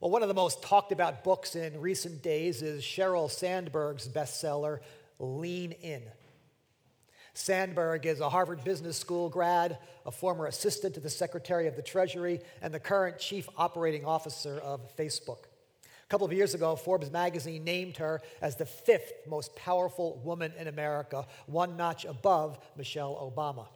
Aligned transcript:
Well, 0.00 0.10
one 0.10 0.22
of 0.22 0.28
the 0.28 0.34
most 0.34 0.62
talked 0.62 0.92
about 0.92 1.24
books 1.24 1.54
in 1.54 1.78
recent 1.78 2.22
days 2.22 2.62
is 2.62 2.82
Sheryl 2.82 3.30
Sandberg's 3.30 4.08
bestseller, 4.08 4.78
Lean 5.18 5.72
In. 5.72 6.00
Sandberg 7.34 8.06
is 8.06 8.20
a 8.20 8.30
Harvard 8.30 8.64
Business 8.64 8.96
School 8.96 9.28
grad, 9.28 9.76
a 10.06 10.10
former 10.10 10.46
assistant 10.46 10.94
to 10.94 11.00
the 11.00 11.10
Secretary 11.10 11.66
of 11.66 11.76
the 11.76 11.82
Treasury, 11.82 12.40
and 12.62 12.72
the 12.72 12.80
current 12.80 13.18
chief 13.18 13.46
operating 13.58 14.06
officer 14.06 14.58
of 14.60 14.80
Facebook. 14.96 15.44
A 15.84 16.08
couple 16.08 16.26
of 16.26 16.32
years 16.32 16.54
ago, 16.54 16.76
Forbes 16.76 17.10
magazine 17.10 17.62
named 17.62 17.98
her 17.98 18.22
as 18.40 18.56
the 18.56 18.64
fifth 18.64 19.12
most 19.28 19.54
powerful 19.54 20.18
woman 20.24 20.54
in 20.58 20.66
America, 20.66 21.26
one 21.44 21.76
notch 21.76 22.06
above 22.06 22.58
Michelle 22.74 23.30
Obama. 23.36 23.66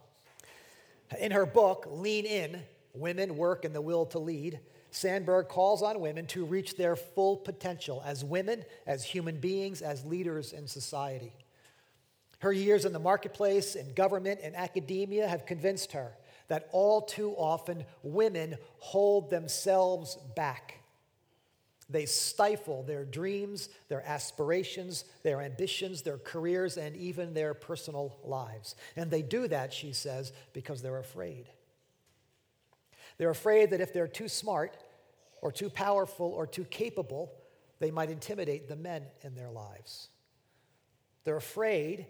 In 1.19 1.31
her 1.33 1.45
book, 1.45 1.85
Lean 1.87 2.25
In 2.25 2.63
Women, 2.95 3.37
Work, 3.37 3.63
and 3.63 3.75
the 3.75 3.81
Will 3.81 4.07
to 4.07 4.17
Lead, 4.17 4.59
Sandberg 4.95 5.49
calls 5.49 5.83
on 5.83 5.99
women 5.99 6.25
to 6.27 6.45
reach 6.45 6.77
their 6.77 6.95
full 6.95 7.35
potential 7.35 8.01
as 8.05 8.23
women, 8.23 8.63
as 8.87 9.03
human 9.03 9.41
beings, 9.41 9.81
as 9.81 10.05
leaders 10.05 10.53
in 10.53 10.67
society. 10.67 11.33
Her 12.39 12.53
years 12.53 12.85
in 12.85 12.93
the 12.93 12.99
marketplace, 12.99 13.75
in 13.75 13.93
government, 13.93 14.39
and 14.41 14.55
academia 14.55 15.27
have 15.27 15.45
convinced 15.45 15.91
her 15.91 16.13
that 16.47 16.69
all 16.71 17.01
too 17.01 17.31
often 17.31 17.83
women 18.03 18.55
hold 18.79 19.29
themselves 19.29 20.15
back. 20.33 20.79
They 21.89 22.05
stifle 22.05 22.83
their 22.83 23.03
dreams, 23.03 23.67
their 23.89 24.01
aspirations, 24.07 25.03
their 25.23 25.41
ambitions, 25.41 26.03
their 26.03 26.19
careers, 26.19 26.77
and 26.77 26.95
even 26.95 27.33
their 27.33 27.53
personal 27.53 28.17
lives. 28.23 28.75
And 28.95 29.11
they 29.11 29.23
do 29.23 29.49
that, 29.49 29.73
she 29.73 29.91
says, 29.91 30.31
because 30.53 30.81
they're 30.81 30.99
afraid. 30.99 31.49
They're 33.17 33.29
afraid 33.29 33.71
that 33.71 33.81
if 33.81 33.93
they're 33.93 34.07
too 34.07 34.27
smart, 34.27 34.75
or 35.45 35.51
too 35.51 35.69
powerful 35.69 36.25
or 36.25 36.47
too 36.47 36.63
capable, 36.63 37.31
they 37.77 37.91
might 37.91 38.09
intimidate 38.09 38.67
the 38.67 38.75
men 38.75 39.03
in 39.21 39.35
their 39.35 39.51
lives. 39.51 40.09
They're 41.23 41.37
afraid 41.37 42.07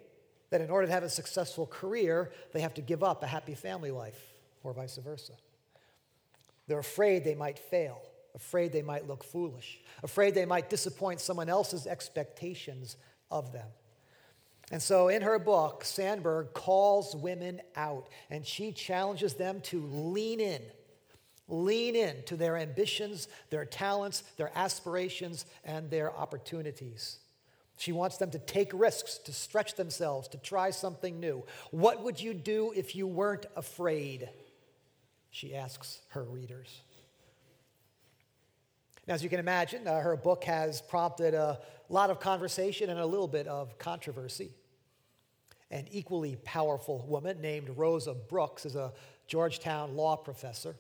that 0.52 0.62
in 0.62 0.70
order 0.70 0.88
to 0.88 0.94
have 0.94 1.04
a 1.04 1.10
successful 1.10 1.66
career, 1.66 2.32
they 2.54 2.62
have 2.62 2.76
to 2.76 2.82
give 2.82 3.04
up 3.04 3.24
a 3.24 3.28
happy 3.28 3.54
family 3.54 3.92
life, 3.92 4.18
or 4.64 4.72
vice 4.72 4.96
versa. 4.96 5.34
They're 6.68 6.80
afraid 6.80 7.26
they 7.26 7.36
might 7.36 7.60
fail, 7.60 8.02
afraid 8.36 8.72
they 8.72 8.82
might 8.82 9.06
look 9.06 9.22
foolish, 9.22 9.82
afraid 10.02 10.34
they 10.34 10.46
might 10.46 10.70
disappoint 10.70 11.20
someone 11.20 11.50
else's 11.50 11.88
expectations 11.88 12.96
of 13.30 13.52
them. 13.52 13.68
And 14.72 14.82
so 14.82 15.10
in 15.10 15.22
her 15.24 15.40
book, 15.40 15.84
Sandberg 15.84 16.54
calls 16.54 17.14
women 17.18 17.60
out 17.76 18.08
and 18.30 18.46
she 18.46 18.72
challenges 18.72 19.34
them 19.34 19.60
to 19.64 19.86
lean 19.88 20.40
in 20.40 20.62
Lean 21.48 21.96
in 21.96 22.24
to 22.24 22.36
their 22.36 22.58
ambitions, 22.58 23.28
their 23.50 23.66
talents, 23.66 24.24
their 24.38 24.52
aspirations, 24.56 25.46
and 25.64 25.90
their 25.90 26.16
opportunities. 26.16 27.20
She 27.78 27.92
wants 27.92 28.18
them 28.18 28.32
to 28.32 28.40
take 28.40 28.72
risks, 28.74 29.18
to 29.20 29.34
stretch 29.34 29.76
themselves, 29.76 30.28
to 30.30 30.38
try 30.38 30.72
something 30.72 31.20
new. 31.20 31.44
What 31.72 32.04
would 32.04 32.22
you 32.22 32.34
do 32.34 32.74
if 32.76 32.96
you 32.96 33.06
weren't 33.06 33.46
afraid? 33.56 34.30
She 35.30 35.54
asks 35.54 36.00
her 36.10 36.24
readers. 36.24 36.82
Now, 39.08 39.14
as 39.14 39.24
you 39.24 39.30
can 39.30 39.40
imagine, 39.40 39.88
uh, 39.88 40.00
her 40.00 40.16
book 40.16 40.46
has 40.46 40.82
prompted 40.82 41.34
a 41.34 41.60
lot 41.90 42.10
of 42.10 42.20
conversation 42.20 42.90
and 42.90 43.00
a 43.00 43.06
little 43.06 43.28
bit 43.28 43.46
of 43.46 43.78
controversy. 43.78 44.52
An 45.70 45.86
equally 45.92 46.38
powerful 46.38 47.06
woman 47.08 47.42
named 47.42 47.70
Rosa 47.76 48.14
Brooks 48.14 48.66
is 48.66 48.76
a 48.76 48.94
Georgetown 49.28 49.96
law 49.96 50.16
professor. 50.16 50.76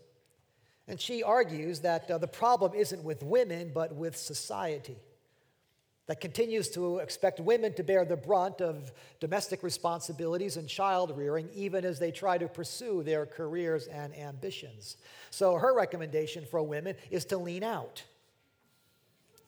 And 0.87 1.01
she 1.01 1.23
argues 1.23 1.79
that 1.81 2.09
uh, 2.09 2.17
the 2.17 2.27
problem 2.27 2.73
isn't 2.75 3.03
with 3.03 3.23
women, 3.23 3.71
but 3.73 3.95
with 3.95 4.15
society 4.15 4.97
that 6.07 6.21
continues 6.21 6.69
to 6.69 6.99
expect 6.99 7.39
women 7.39 7.73
to 7.73 7.83
bear 7.83 8.05
the 8.05 8.15
brunt 8.15 8.61
of 8.61 8.91
domestic 9.19 9.63
responsibilities 9.63 10.55
and 10.57 10.67
child 10.67 11.17
rearing, 11.17 11.49
even 11.55 11.83
as 11.83 11.97
they 11.97 12.11
try 12.11 12.37
to 12.37 12.47
pursue 12.47 13.01
their 13.01 13.25
careers 13.25 13.87
and 13.87 14.15
ambitions. 14.15 14.97
So, 15.31 15.55
her 15.55 15.75
recommendation 15.75 16.45
for 16.45 16.61
women 16.61 16.95
is 17.09 17.25
to 17.25 17.37
lean 17.37 17.63
out, 17.63 18.03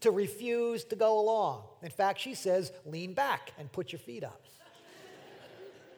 to 0.02 0.10
refuse 0.10 0.84
to 0.86 0.96
go 0.96 1.20
along. 1.20 1.64
In 1.84 1.92
fact, 1.92 2.20
she 2.20 2.34
says, 2.34 2.72
lean 2.86 3.14
back 3.14 3.54
and 3.60 3.72
put 3.72 3.92
your 3.92 4.00
feet 4.00 4.24
up. 4.24 4.42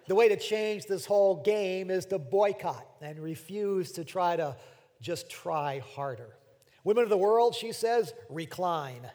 the 0.07 0.15
way 0.15 0.27
to 0.27 0.35
change 0.35 0.87
this 0.87 1.05
whole 1.05 1.41
game 1.41 1.89
is 1.89 2.05
to 2.07 2.19
boycott 2.19 2.85
and 3.01 3.17
refuse 3.19 3.93
to 3.93 4.03
try 4.03 4.35
to 4.35 4.57
just 5.01 5.29
try 5.29 5.79
harder. 5.79 6.35
Women 6.83 7.03
of 7.03 7.09
the 7.09 7.17
world, 7.17 7.55
she 7.55 7.71
says, 7.71 8.13
recline. 8.29 9.09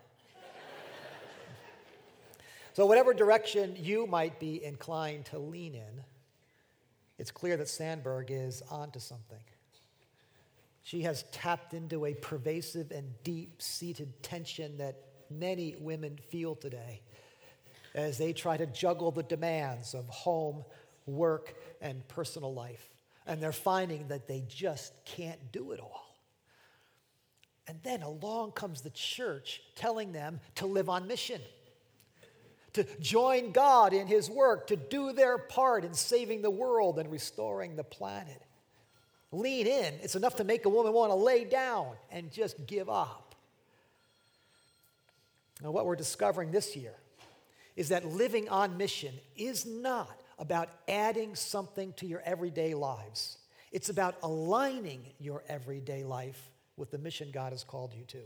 so, 2.72 2.86
whatever 2.86 3.14
direction 3.14 3.76
you 3.78 4.06
might 4.06 4.38
be 4.38 4.62
inclined 4.62 5.26
to 5.26 5.38
lean 5.38 5.74
in, 5.74 6.04
it's 7.18 7.30
clear 7.30 7.56
that 7.56 7.68
Sandberg 7.68 8.30
is 8.30 8.62
onto 8.70 8.98
something. 8.98 9.38
She 10.82 11.02
has 11.02 11.24
tapped 11.32 11.72
into 11.72 12.04
a 12.04 12.14
pervasive 12.14 12.90
and 12.90 13.10
deep 13.22 13.62
seated 13.62 14.22
tension 14.22 14.76
that 14.78 14.96
many 15.30 15.76
women 15.78 16.18
feel 16.28 16.54
today 16.54 17.00
as 17.94 18.18
they 18.18 18.32
try 18.32 18.56
to 18.56 18.66
juggle 18.66 19.10
the 19.10 19.22
demands 19.22 19.94
of 19.94 20.06
home, 20.08 20.64
work, 21.06 21.54
and 21.80 22.06
personal 22.08 22.52
life 22.52 22.93
and 23.26 23.42
they're 23.42 23.52
finding 23.52 24.08
that 24.08 24.26
they 24.28 24.44
just 24.48 24.92
can't 25.04 25.52
do 25.52 25.72
it 25.72 25.80
all. 25.80 26.04
And 27.66 27.78
then 27.82 28.02
along 28.02 28.52
comes 28.52 28.82
the 28.82 28.90
church 28.90 29.62
telling 29.74 30.12
them 30.12 30.40
to 30.56 30.66
live 30.66 30.88
on 30.88 31.06
mission, 31.06 31.40
to 32.74 32.84
join 33.00 33.52
God 33.52 33.92
in 33.92 34.06
His 34.06 34.28
work, 34.28 34.66
to 34.66 34.76
do 34.76 35.12
their 35.12 35.38
part 35.38 35.84
in 35.84 35.94
saving 35.94 36.42
the 36.42 36.50
world 36.50 36.98
and 36.98 37.10
restoring 37.10 37.76
the 37.76 37.84
planet. 37.84 38.42
Lean 39.32 39.66
in. 39.66 39.94
It's 40.02 40.14
enough 40.14 40.36
to 40.36 40.44
make 40.44 40.64
a 40.66 40.68
woman 40.68 40.92
want 40.92 41.10
to 41.10 41.16
lay 41.16 41.44
down 41.44 41.92
and 42.10 42.30
just 42.30 42.66
give 42.66 42.88
up. 42.88 43.34
Now, 45.62 45.70
what 45.70 45.86
we're 45.86 45.96
discovering 45.96 46.50
this 46.50 46.76
year 46.76 46.94
is 47.74 47.88
that 47.88 48.04
living 48.04 48.48
on 48.48 48.76
mission 48.76 49.14
is 49.36 49.64
not 49.64 50.20
about 50.38 50.68
adding 50.88 51.34
something 51.34 51.92
to 51.94 52.06
your 52.06 52.20
everyday 52.24 52.74
lives. 52.74 53.38
It's 53.72 53.88
about 53.88 54.16
aligning 54.22 55.04
your 55.18 55.42
everyday 55.48 56.04
life 56.04 56.50
with 56.76 56.90
the 56.90 56.98
mission 56.98 57.30
God 57.32 57.52
has 57.52 57.64
called 57.64 57.94
you 57.94 58.04
to. 58.04 58.20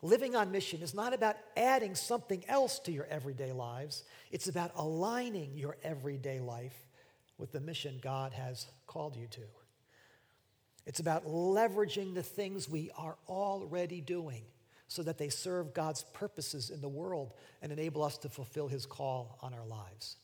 Living 0.00 0.36
on 0.36 0.52
mission 0.52 0.80
is 0.80 0.94
not 0.94 1.12
about 1.12 1.36
adding 1.56 1.94
something 1.94 2.44
else 2.48 2.78
to 2.80 2.92
your 2.92 3.06
everyday 3.06 3.52
lives, 3.52 4.04
it's 4.30 4.48
about 4.48 4.70
aligning 4.76 5.56
your 5.56 5.76
everyday 5.82 6.38
life 6.38 6.86
with 7.36 7.52
the 7.52 7.60
mission 7.60 7.98
God 8.00 8.32
has 8.32 8.66
called 8.86 9.16
you 9.16 9.26
to. 9.28 9.42
It's 10.86 11.00
about 11.00 11.26
leveraging 11.26 12.14
the 12.14 12.22
things 12.22 12.68
we 12.68 12.90
are 12.96 13.16
already 13.28 14.00
doing 14.00 14.42
so 14.86 15.02
that 15.02 15.18
they 15.18 15.28
serve 15.28 15.74
God's 15.74 16.04
purposes 16.14 16.70
in 16.70 16.80
the 16.80 16.88
world 16.88 17.34
and 17.60 17.70
enable 17.70 18.02
us 18.02 18.16
to 18.18 18.28
fulfill 18.28 18.68
His 18.68 18.86
call 18.86 19.38
on 19.42 19.52
our 19.52 19.66
lives. 19.66 20.16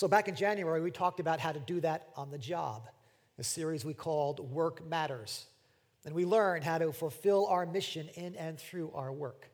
So, 0.00 0.08
back 0.08 0.28
in 0.28 0.34
January, 0.34 0.80
we 0.80 0.90
talked 0.90 1.20
about 1.20 1.40
how 1.40 1.52
to 1.52 1.60
do 1.60 1.78
that 1.82 2.08
on 2.16 2.30
the 2.30 2.38
job, 2.38 2.88
a 3.38 3.44
series 3.44 3.84
we 3.84 3.92
called 3.92 4.40
Work 4.40 4.82
Matters. 4.88 5.44
And 6.06 6.14
we 6.14 6.24
learned 6.24 6.64
how 6.64 6.78
to 6.78 6.90
fulfill 6.90 7.46
our 7.48 7.66
mission 7.66 8.08
in 8.14 8.34
and 8.36 8.58
through 8.58 8.92
our 8.94 9.12
work. 9.12 9.50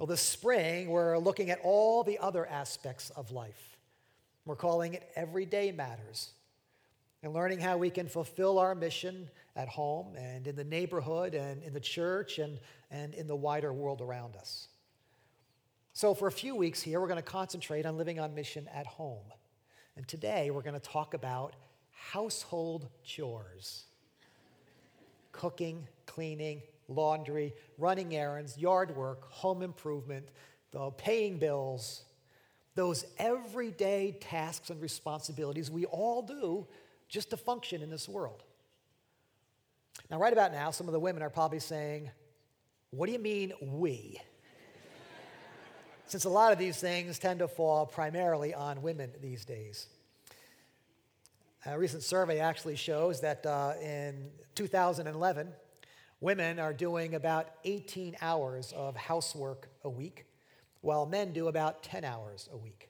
Well, 0.00 0.06
this 0.08 0.20
spring, 0.20 0.88
we're 0.88 1.16
looking 1.18 1.50
at 1.50 1.60
all 1.62 2.02
the 2.02 2.18
other 2.18 2.44
aspects 2.44 3.10
of 3.10 3.30
life. 3.30 3.78
We're 4.46 4.56
calling 4.56 4.94
it 4.94 5.08
Everyday 5.14 5.70
Matters 5.70 6.32
and 7.22 7.32
learning 7.32 7.60
how 7.60 7.76
we 7.76 7.88
can 7.88 8.08
fulfill 8.08 8.58
our 8.58 8.74
mission 8.74 9.30
at 9.54 9.68
home 9.68 10.16
and 10.16 10.48
in 10.48 10.56
the 10.56 10.64
neighborhood 10.64 11.34
and 11.34 11.62
in 11.62 11.72
the 11.72 11.78
church 11.78 12.40
and, 12.40 12.58
and 12.90 13.14
in 13.14 13.28
the 13.28 13.36
wider 13.36 13.72
world 13.72 14.00
around 14.00 14.34
us. 14.34 14.66
So, 15.96 16.12
for 16.12 16.28
a 16.28 16.30
few 16.30 16.54
weeks 16.54 16.82
here, 16.82 17.00
we're 17.00 17.06
going 17.06 17.16
to 17.16 17.22
concentrate 17.22 17.86
on 17.86 17.96
living 17.96 18.20
on 18.20 18.34
mission 18.34 18.68
at 18.68 18.86
home. 18.86 19.24
And 19.96 20.06
today, 20.06 20.50
we're 20.50 20.60
going 20.60 20.78
to 20.78 20.78
talk 20.78 21.14
about 21.14 21.56
household 21.90 22.90
chores 23.02 23.84
cooking, 25.32 25.88
cleaning, 26.04 26.60
laundry, 26.88 27.54
running 27.78 28.14
errands, 28.14 28.58
yard 28.58 28.94
work, 28.94 29.32
home 29.32 29.62
improvement, 29.62 30.28
the 30.70 30.90
paying 30.90 31.38
bills, 31.38 32.04
those 32.74 33.06
everyday 33.16 34.18
tasks 34.20 34.68
and 34.68 34.82
responsibilities 34.82 35.70
we 35.70 35.86
all 35.86 36.20
do 36.20 36.66
just 37.08 37.30
to 37.30 37.38
function 37.38 37.80
in 37.80 37.88
this 37.88 38.06
world. 38.06 38.42
Now, 40.10 40.18
right 40.18 40.34
about 40.34 40.52
now, 40.52 40.70
some 40.72 40.88
of 40.88 40.92
the 40.92 41.00
women 41.00 41.22
are 41.22 41.30
probably 41.30 41.60
saying, 41.60 42.10
What 42.90 43.06
do 43.06 43.12
you 43.12 43.18
mean, 43.18 43.54
we? 43.62 44.20
Since 46.06 46.24
a 46.24 46.30
lot 46.30 46.52
of 46.52 46.58
these 46.58 46.78
things 46.78 47.18
tend 47.18 47.40
to 47.40 47.48
fall 47.48 47.86
primarily 47.86 48.54
on 48.54 48.82
women 48.82 49.10
these 49.20 49.44
days. 49.44 49.86
A 51.64 51.78
recent 51.78 52.02
survey 52.02 52.38
actually 52.38 52.76
shows 52.76 53.20
that 53.22 53.44
uh, 53.44 53.72
in 53.82 54.30
2011, 54.54 55.48
Women 56.20 56.58
are 56.58 56.72
doing 56.72 57.14
about 57.14 57.48
18 57.64 58.16
hours 58.22 58.72
of 58.72 58.96
housework 58.96 59.68
a 59.84 59.90
week, 59.90 60.24
while 60.80 61.04
men 61.04 61.32
do 61.32 61.48
about 61.48 61.82
10 61.82 62.04
hours 62.04 62.48
a 62.52 62.56
week. 62.56 62.88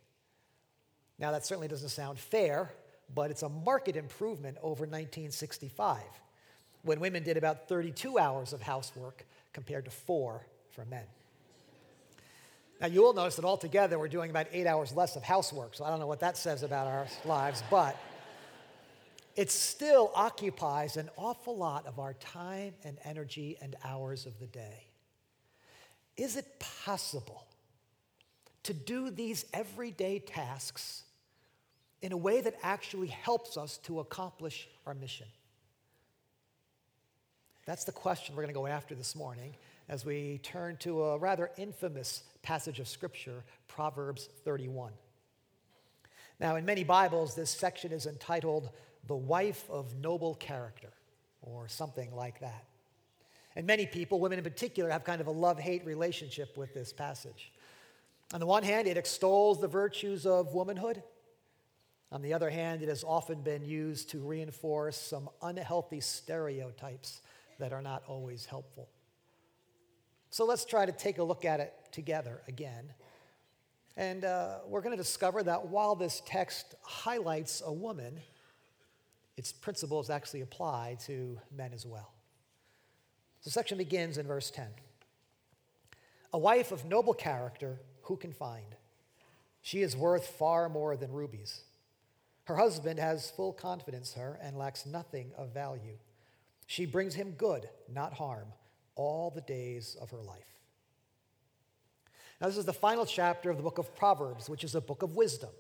Now, 1.19 1.33
that 1.33 1.45
certainly 1.45 1.67
doesn't 1.67 1.89
sound 1.89 2.19
fair, 2.19 2.71
but 3.13 3.31
it's 3.31 3.43
a 3.43 3.49
marked 3.49 3.89
improvement 3.89 4.59
over 4.63 4.85
1965, 4.85 6.03
when 6.83 7.01
women 7.01 7.25
did 7.25 7.37
about 7.37 7.69
32 7.69 8.19
hours 8.19 8.53
of 8.53 8.63
housework 8.63 9.27
compared 9.53 9.87
to 9.87 9.91
four 9.91 10.47
for 10.71 10.85
men. 10.85 11.05
Now, 12.81 12.89
you 12.89 13.03
will 13.03 13.15
notice 13.15 13.37
that 13.37 13.45
altogether 13.45 13.99
we're 13.99 14.09
doing 14.09 14.31
about 14.31 14.47
eight 14.53 14.67
hours 14.67 14.93
less 14.95 15.17
of 15.17 15.23
housework, 15.23 15.75
so 15.75 15.85
I 15.85 15.91
don't 15.91 15.99
know 15.99 16.07
what 16.07 16.21
that 16.21 16.37
says 16.37 16.63
about 16.63 16.87
our 16.87 17.07
lives, 17.25 17.63
but 17.71 17.97
it 19.35 19.51
still 19.51 20.11
occupies 20.15 20.97
an 20.97 21.09
awful 21.17 21.57
lot 21.57 21.87
of 21.87 21.99
our 21.99 22.15
time 22.15 22.75
and 22.85 22.99
energy 23.05 23.57
and 23.63 23.77
hours 23.85 24.27
of 24.27 24.39
the 24.41 24.47
day. 24.47 24.89
Is 26.17 26.37
it 26.37 26.47
possible 26.59 27.47
to 28.63 28.75
do 28.75 29.11
these 29.11 29.47
everyday 29.53 30.19
tasks 30.19 31.05
in 32.03 32.13
a 32.13 32.17
way 32.17 32.41
that 32.41 32.55
actually 32.63 33.09
helps 33.09 33.57
us 33.57 33.79
to 33.79 34.01
accomplish 34.01 34.69
our 34.87 34.95
mission? 34.95 35.27
That's 37.65 37.85
the 37.85 37.93
question 37.93 38.37
we're 38.37 38.43
going 38.43 38.55
to 38.55 38.59
go 38.59 38.67
after 38.67 38.95
this 38.95 39.17
morning 39.17 39.55
as 39.89 40.05
we 40.05 40.39
turn 40.43 40.77
to 40.79 41.03
a 41.05 41.19
rather 41.19 41.51
infamous 41.57 42.25
passage 42.43 42.81
of 42.81 42.89
Scripture, 42.89 43.45
Proverbs 43.69 44.29
31. 44.45 44.93
Now, 46.41 46.57
in 46.57 46.65
many 46.65 46.85
Bibles, 46.85 47.35
this 47.35 47.51
section 47.51 47.93
is 47.93 48.07
entitled 48.07 48.71
The 49.07 49.17
Wife 49.17 49.65
of 49.71 49.95
Noble 49.97 50.35
Character, 50.35 50.93
or 51.41 51.69
something 51.69 52.15
like 52.15 52.41
that. 52.41 52.65
And 53.55 53.67
many 53.67 53.87
people, 53.87 54.21
women 54.21 54.39
in 54.39 54.45
particular, 54.45 54.91
have 54.91 55.05
kind 55.05 55.21
of 55.21 55.29
a 55.29 55.33
love 55.33 55.59
hate 55.59 55.87
relationship 55.87 56.57
with 56.59 56.75
this 56.75 56.93
passage. 56.93 57.53
On 58.35 58.41
the 58.41 58.47
one 58.47 58.65
hand, 58.65 58.89
it 58.89 58.97
extols 58.97 59.61
the 59.61 59.69
virtues 59.69 60.27
of 60.27 60.53
womanhood. 60.53 61.03
On 62.13 62.23
the 62.23 62.35
other 62.35 62.51
hand, 62.51 62.83
it 62.83 62.89
has 62.89 63.05
often 63.05 63.41
been 63.41 63.65
used 63.65 64.11
to 64.11 64.19
reinforce 64.19 64.97
some 64.97 65.31
unhealthy 65.43 66.01
stereotypes 66.01 67.23
that 67.59 67.73
are 67.73 67.83
not 67.83 68.03
always 68.07 68.45
helpful. 68.45 68.89
So 70.31 70.45
let's 70.45 70.65
try 70.65 70.87
to 70.87 70.93
take 70.93 71.19
a 71.19 71.23
look 71.23 71.45
at 71.45 71.61
it 71.61 71.73
together 71.93 72.43
again. 72.49 72.93
And 73.97 74.25
uh, 74.25 74.59
we're 74.67 74.83
going 74.83 74.97
to 74.97 75.03
discover 75.03 75.43
that 75.43 75.69
while 75.69 75.95
this 75.95 76.23
text 76.27 76.75
highlights 76.83 77.63
a 77.65 77.73
woman, 77.73 78.21
its 79.37 79.53
principles 79.53 80.11
actually 80.11 80.43
apply 80.43 80.99
to 81.07 81.39
men 81.57 81.73
as 81.73 81.87
well. 81.87 82.13
The 83.45 83.51
section 83.51 83.79
begins 83.79 84.19
in 84.19 84.27
verse 84.27 84.51
10. 84.51 84.67
A 86.33 86.39
wife 86.39 86.73
of 86.73 86.85
noble 86.85 87.15
character, 87.15 87.81
who 88.03 88.17
can 88.17 88.33
find? 88.33 88.75
She 89.63 89.81
is 89.81 89.97
worth 89.97 90.27
far 90.27 90.69
more 90.69 90.97
than 90.97 91.13
rubies. 91.13 91.63
Her 92.45 92.57
husband 92.57 92.99
has 92.99 93.31
full 93.31 93.53
confidence 93.53 94.15
in 94.15 94.23
her 94.23 94.39
and 94.43 94.59
lacks 94.59 94.85
nothing 94.85 95.31
of 95.37 95.55
value. 95.55 95.97
She 96.67 96.85
brings 96.85 97.15
him 97.15 97.33
good, 97.33 97.69
not 97.93 98.13
harm 98.15 98.47
all 98.97 99.31
the 99.31 99.41
days 99.43 99.97
of 100.01 100.11
her 100.11 100.23
life. 100.23 100.57
Now, 102.41 102.49
this 102.49 102.57
is 102.57 102.65
the 102.65 102.73
final 102.73 103.07
chapter 103.07 103.51
of 103.51 103.57
the 103.57 103.63
book 103.63 103.79
of 103.79 103.95
Proverbs, 103.95 104.49
which 104.51 104.65
is 104.65 104.75
a 104.75 104.81
book 104.81 105.03
of 105.03 105.17
wisdom, 105.17 105.51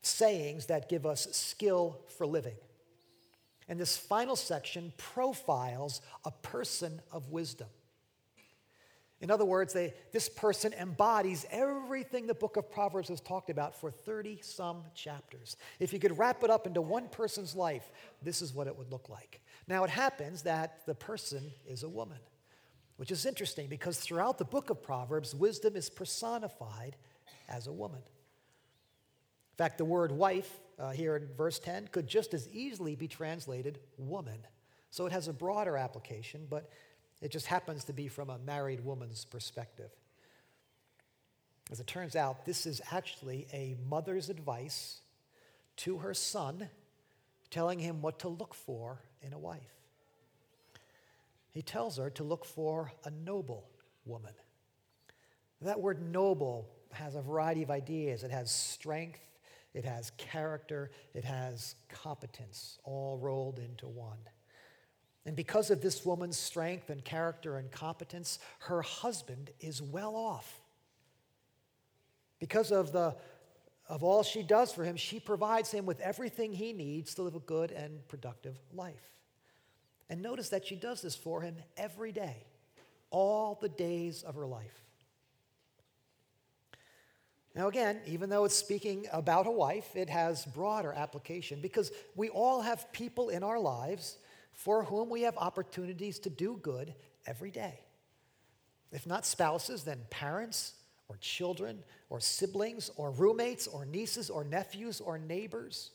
sayings 0.00 0.66
that 0.66 0.88
give 0.88 1.06
us 1.06 1.28
skill 1.32 2.00
for 2.16 2.26
living. 2.26 2.56
And 3.68 3.78
this 3.78 3.96
final 3.96 4.34
section 4.34 4.92
profiles 4.96 6.00
a 6.24 6.30
person 6.30 7.00
of 7.12 7.30
wisdom. 7.30 7.68
In 9.20 9.30
other 9.30 9.44
words, 9.44 9.72
they, 9.72 9.94
this 10.10 10.28
person 10.28 10.72
embodies 10.72 11.46
everything 11.52 12.26
the 12.26 12.34
book 12.34 12.56
of 12.56 12.72
Proverbs 12.72 13.08
has 13.08 13.20
talked 13.20 13.50
about 13.50 13.80
for 13.80 13.92
30 13.92 14.40
some 14.42 14.82
chapters. 14.96 15.56
If 15.78 15.92
you 15.92 16.00
could 16.00 16.18
wrap 16.18 16.42
it 16.42 16.50
up 16.50 16.66
into 16.66 16.82
one 16.82 17.06
person's 17.06 17.54
life, 17.54 17.88
this 18.20 18.42
is 18.42 18.52
what 18.52 18.66
it 18.66 18.76
would 18.76 18.90
look 18.90 19.08
like. 19.08 19.40
Now, 19.68 19.84
it 19.84 19.90
happens 19.90 20.42
that 20.42 20.84
the 20.86 20.96
person 20.96 21.52
is 21.68 21.84
a 21.84 21.88
woman 21.88 22.18
which 22.96 23.10
is 23.10 23.26
interesting 23.26 23.68
because 23.68 23.98
throughout 23.98 24.38
the 24.38 24.44
book 24.44 24.70
of 24.70 24.82
Proverbs, 24.82 25.34
wisdom 25.34 25.76
is 25.76 25.90
personified 25.90 26.96
as 27.48 27.66
a 27.66 27.72
woman. 27.72 28.00
In 28.00 29.56
fact, 29.56 29.78
the 29.78 29.84
word 29.84 30.12
wife 30.12 30.60
uh, 30.78 30.90
here 30.90 31.16
in 31.16 31.28
verse 31.36 31.58
10 31.58 31.88
could 31.88 32.06
just 32.06 32.34
as 32.34 32.48
easily 32.48 32.96
be 32.96 33.08
translated 33.08 33.78
woman. 33.98 34.38
So 34.90 35.06
it 35.06 35.12
has 35.12 35.28
a 35.28 35.32
broader 35.32 35.76
application, 35.76 36.46
but 36.48 36.70
it 37.20 37.30
just 37.30 37.46
happens 37.46 37.84
to 37.84 37.92
be 37.92 38.08
from 38.08 38.30
a 38.30 38.38
married 38.38 38.84
woman's 38.84 39.24
perspective. 39.24 39.90
As 41.70 41.80
it 41.80 41.86
turns 41.86 42.16
out, 42.16 42.44
this 42.44 42.66
is 42.66 42.82
actually 42.90 43.46
a 43.52 43.76
mother's 43.88 44.28
advice 44.28 45.00
to 45.78 45.98
her 45.98 46.12
son, 46.12 46.68
telling 47.50 47.78
him 47.78 48.02
what 48.02 48.18
to 48.20 48.28
look 48.28 48.54
for 48.54 49.00
in 49.22 49.32
a 49.32 49.38
wife 49.38 49.81
he 51.52 51.62
tells 51.62 51.98
her 51.98 52.10
to 52.10 52.24
look 52.24 52.44
for 52.44 52.92
a 53.04 53.10
noble 53.10 53.68
woman. 54.04 54.32
That 55.60 55.80
word 55.80 56.02
noble 56.02 56.68
has 56.92 57.14
a 57.14 57.22
variety 57.22 57.62
of 57.62 57.70
ideas. 57.70 58.24
It 58.24 58.30
has 58.30 58.50
strength, 58.50 59.20
it 59.74 59.84
has 59.84 60.10
character, 60.16 60.90
it 61.14 61.24
has 61.24 61.76
competence, 61.88 62.78
all 62.84 63.18
rolled 63.18 63.58
into 63.58 63.86
one. 63.86 64.18
And 65.24 65.36
because 65.36 65.70
of 65.70 65.80
this 65.80 66.04
woman's 66.04 66.36
strength 66.36 66.90
and 66.90 67.04
character 67.04 67.58
and 67.58 67.70
competence, 67.70 68.38
her 68.60 68.82
husband 68.82 69.50
is 69.60 69.80
well 69.80 70.16
off. 70.16 70.60
Because 72.40 72.72
of, 72.72 72.90
the, 72.90 73.14
of 73.88 74.02
all 74.02 74.24
she 74.24 74.42
does 74.42 74.72
for 74.72 74.82
him, 74.82 74.96
she 74.96 75.20
provides 75.20 75.70
him 75.70 75.86
with 75.86 76.00
everything 76.00 76.52
he 76.52 76.72
needs 76.72 77.14
to 77.14 77.22
live 77.22 77.36
a 77.36 77.40
good 77.40 77.70
and 77.70 78.06
productive 78.08 78.58
life. 78.74 79.12
And 80.12 80.20
notice 80.20 80.50
that 80.50 80.66
she 80.66 80.76
does 80.76 81.00
this 81.00 81.16
for 81.16 81.40
him 81.40 81.56
every 81.74 82.12
day, 82.12 82.44
all 83.08 83.58
the 83.62 83.70
days 83.70 84.22
of 84.22 84.34
her 84.34 84.44
life. 84.44 84.84
Now, 87.54 87.68
again, 87.68 87.98
even 88.06 88.28
though 88.28 88.44
it's 88.44 88.54
speaking 88.54 89.06
about 89.10 89.46
a 89.46 89.50
wife, 89.50 89.96
it 89.96 90.10
has 90.10 90.44
broader 90.44 90.92
application 90.92 91.62
because 91.62 91.92
we 92.14 92.28
all 92.28 92.60
have 92.60 92.92
people 92.92 93.30
in 93.30 93.42
our 93.42 93.58
lives 93.58 94.18
for 94.52 94.84
whom 94.84 95.08
we 95.08 95.22
have 95.22 95.38
opportunities 95.38 96.18
to 96.18 96.28
do 96.28 96.58
good 96.60 96.94
every 97.26 97.50
day. 97.50 97.80
If 98.90 99.06
not 99.06 99.24
spouses, 99.24 99.82
then 99.82 100.02
parents 100.10 100.74
or 101.08 101.16
children 101.22 101.82
or 102.10 102.20
siblings 102.20 102.90
or 102.96 103.12
roommates 103.12 103.66
or 103.66 103.86
nieces 103.86 104.28
or 104.28 104.44
nephews 104.44 105.00
or 105.00 105.16
neighbors. 105.16 105.90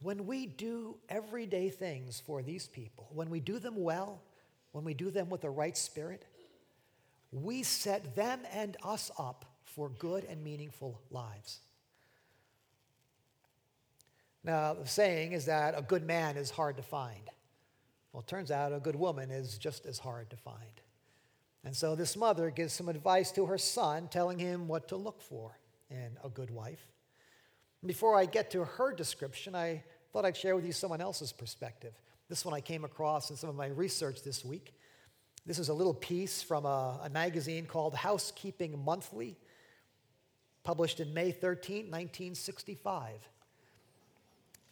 When 0.00 0.26
we 0.26 0.46
do 0.46 0.96
everyday 1.08 1.70
things 1.70 2.22
for 2.24 2.42
these 2.42 2.66
people, 2.66 3.08
when 3.12 3.30
we 3.30 3.40
do 3.40 3.58
them 3.58 3.76
well, 3.76 4.20
when 4.72 4.84
we 4.84 4.94
do 4.94 5.10
them 5.10 5.30
with 5.30 5.40
the 5.40 5.50
right 5.50 5.76
spirit, 5.76 6.24
we 7.32 7.62
set 7.62 8.14
them 8.14 8.40
and 8.52 8.76
us 8.82 9.10
up 9.18 9.44
for 9.64 9.88
good 9.88 10.24
and 10.24 10.42
meaningful 10.44 11.00
lives. 11.10 11.60
Now, 14.44 14.74
the 14.74 14.86
saying 14.86 15.32
is 15.32 15.46
that 15.46 15.76
a 15.76 15.82
good 15.82 16.06
man 16.06 16.36
is 16.36 16.50
hard 16.50 16.76
to 16.76 16.82
find. 16.82 17.30
Well, 18.12 18.20
it 18.20 18.28
turns 18.28 18.50
out 18.50 18.72
a 18.72 18.78
good 18.78 18.96
woman 18.96 19.30
is 19.30 19.58
just 19.58 19.86
as 19.86 19.98
hard 19.98 20.30
to 20.30 20.36
find. 20.36 20.80
And 21.64 21.74
so 21.74 21.96
this 21.96 22.16
mother 22.16 22.50
gives 22.50 22.72
some 22.72 22.88
advice 22.88 23.32
to 23.32 23.46
her 23.46 23.58
son, 23.58 24.08
telling 24.08 24.38
him 24.38 24.68
what 24.68 24.88
to 24.88 24.96
look 24.96 25.20
for 25.20 25.58
in 25.90 26.16
a 26.22 26.28
good 26.28 26.50
wife. 26.50 26.86
Before 27.86 28.16
I 28.16 28.26
get 28.26 28.50
to 28.50 28.64
her 28.64 28.92
description, 28.92 29.54
I 29.54 29.82
thought 30.12 30.24
I'd 30.24 30.36
share 30.36 30.56
with 30.56 30.66
you 30.66 30.72
someone 30.72 31.00
else's 31.00 31.32
perspective. 31.32 31.92
This 32.28 32.44
one 32.44 32.54
I 32.54 32.60
came 32.60 32.84
across 32.84 33.30
in 33.30 33.36
some 33.36 33.48
of 33.48 33.54
my 33.54 33.68
research 33.68 34.22
this 34.24 34.44
week. 34.44 34.74
This 35.44 35.60
is 35.60 35.68
a 35.68 35.74
little 35.74 35.94
piece 35.94 36.42
from 36.42 36.66
a, 36.66 37.00
a 37.04 37.10
magazine 37.10 37.66
called 37.66 37.94
Housekeeping 37.94 38.84
Monthly, 38.84 39.36
published 40.64 40.98
in 40.98 41.14
May 41.14 41.30
13, 41.30 41.84
1965. 41.84 43.14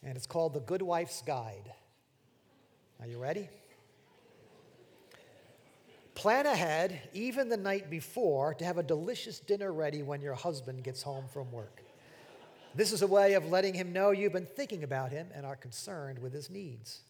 And 0.03 0.17
it's 0.17 0.27
called 0.27 0.55
The 0.55 0.61
Good 0.61 0.83
Wife's 0.83 1.23
Guide. 1.23 1.73
Are 3.01 3.07
you 3.07 3.19
ready? 3.19 3.49
Plan 6.17 6.47
ahead, 6.47 7.01
even 7.13 7.49
the 7.49 7.57
night 7.57 7.91
before, 7.91 8.55
to 8.55 8.65
have 8.65 8.79
a 8.79 8.83
delicious 8.83 9.39
dinner 9.39 9.73
ready 9.73 10.03
when 10.03 10.21
your 10.21 10.35
husband 10.35 10.83
gets 10.83 11.03
home 11.03 11.27
from 11.33 11.53
work. 11.53 11.84
This 12.75 12.93
is 12.93 13.03
a 13.03 13.07
way 13.07 13.35
of 13.35 13.51
letting 13.51 13.75
him 13.75 13.93
know 13.93 14.11
you've 14.11 14.33
been 14.33 14.47
thinking 14.47 14.83
about 14.83 15.13
him 15.13 15.29
and 15.35 15.47
are 15.47 15.57
concerned 15.57 16.19
with 16.19 16.33
his 16.33 16.51
needs. 16.51 17.01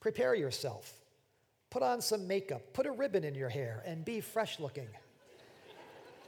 Prepare 0.00 0.34
yourself. 0.34 0.92
Put 1.70 1.82
on 1.82 2.00
some 2.00 2.26
makeup, 2.26 2.72
put 2.72 2.86
a 2.86 2.90
ribbon 2.90 3.24
in 3.24 3.34
your 3.34 3.48
hair, 3.48 3.82
and 3.86 4.04
be 4.04 4.20
fresh 4.20 4.58
looking. 4.58 4.88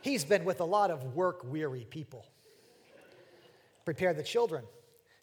He's 0.03 0.25
been 0.25 0.45
with 0.45 0.61
a 0.61 0.65
lot 0.65 0.91
of 0.91 1.15
work 1.15 1.43
weary 1.45 1.87
people. 1.89 2.27
Prepare 3.85 4.15
the 4.15 4.23
children. 4.23 4.65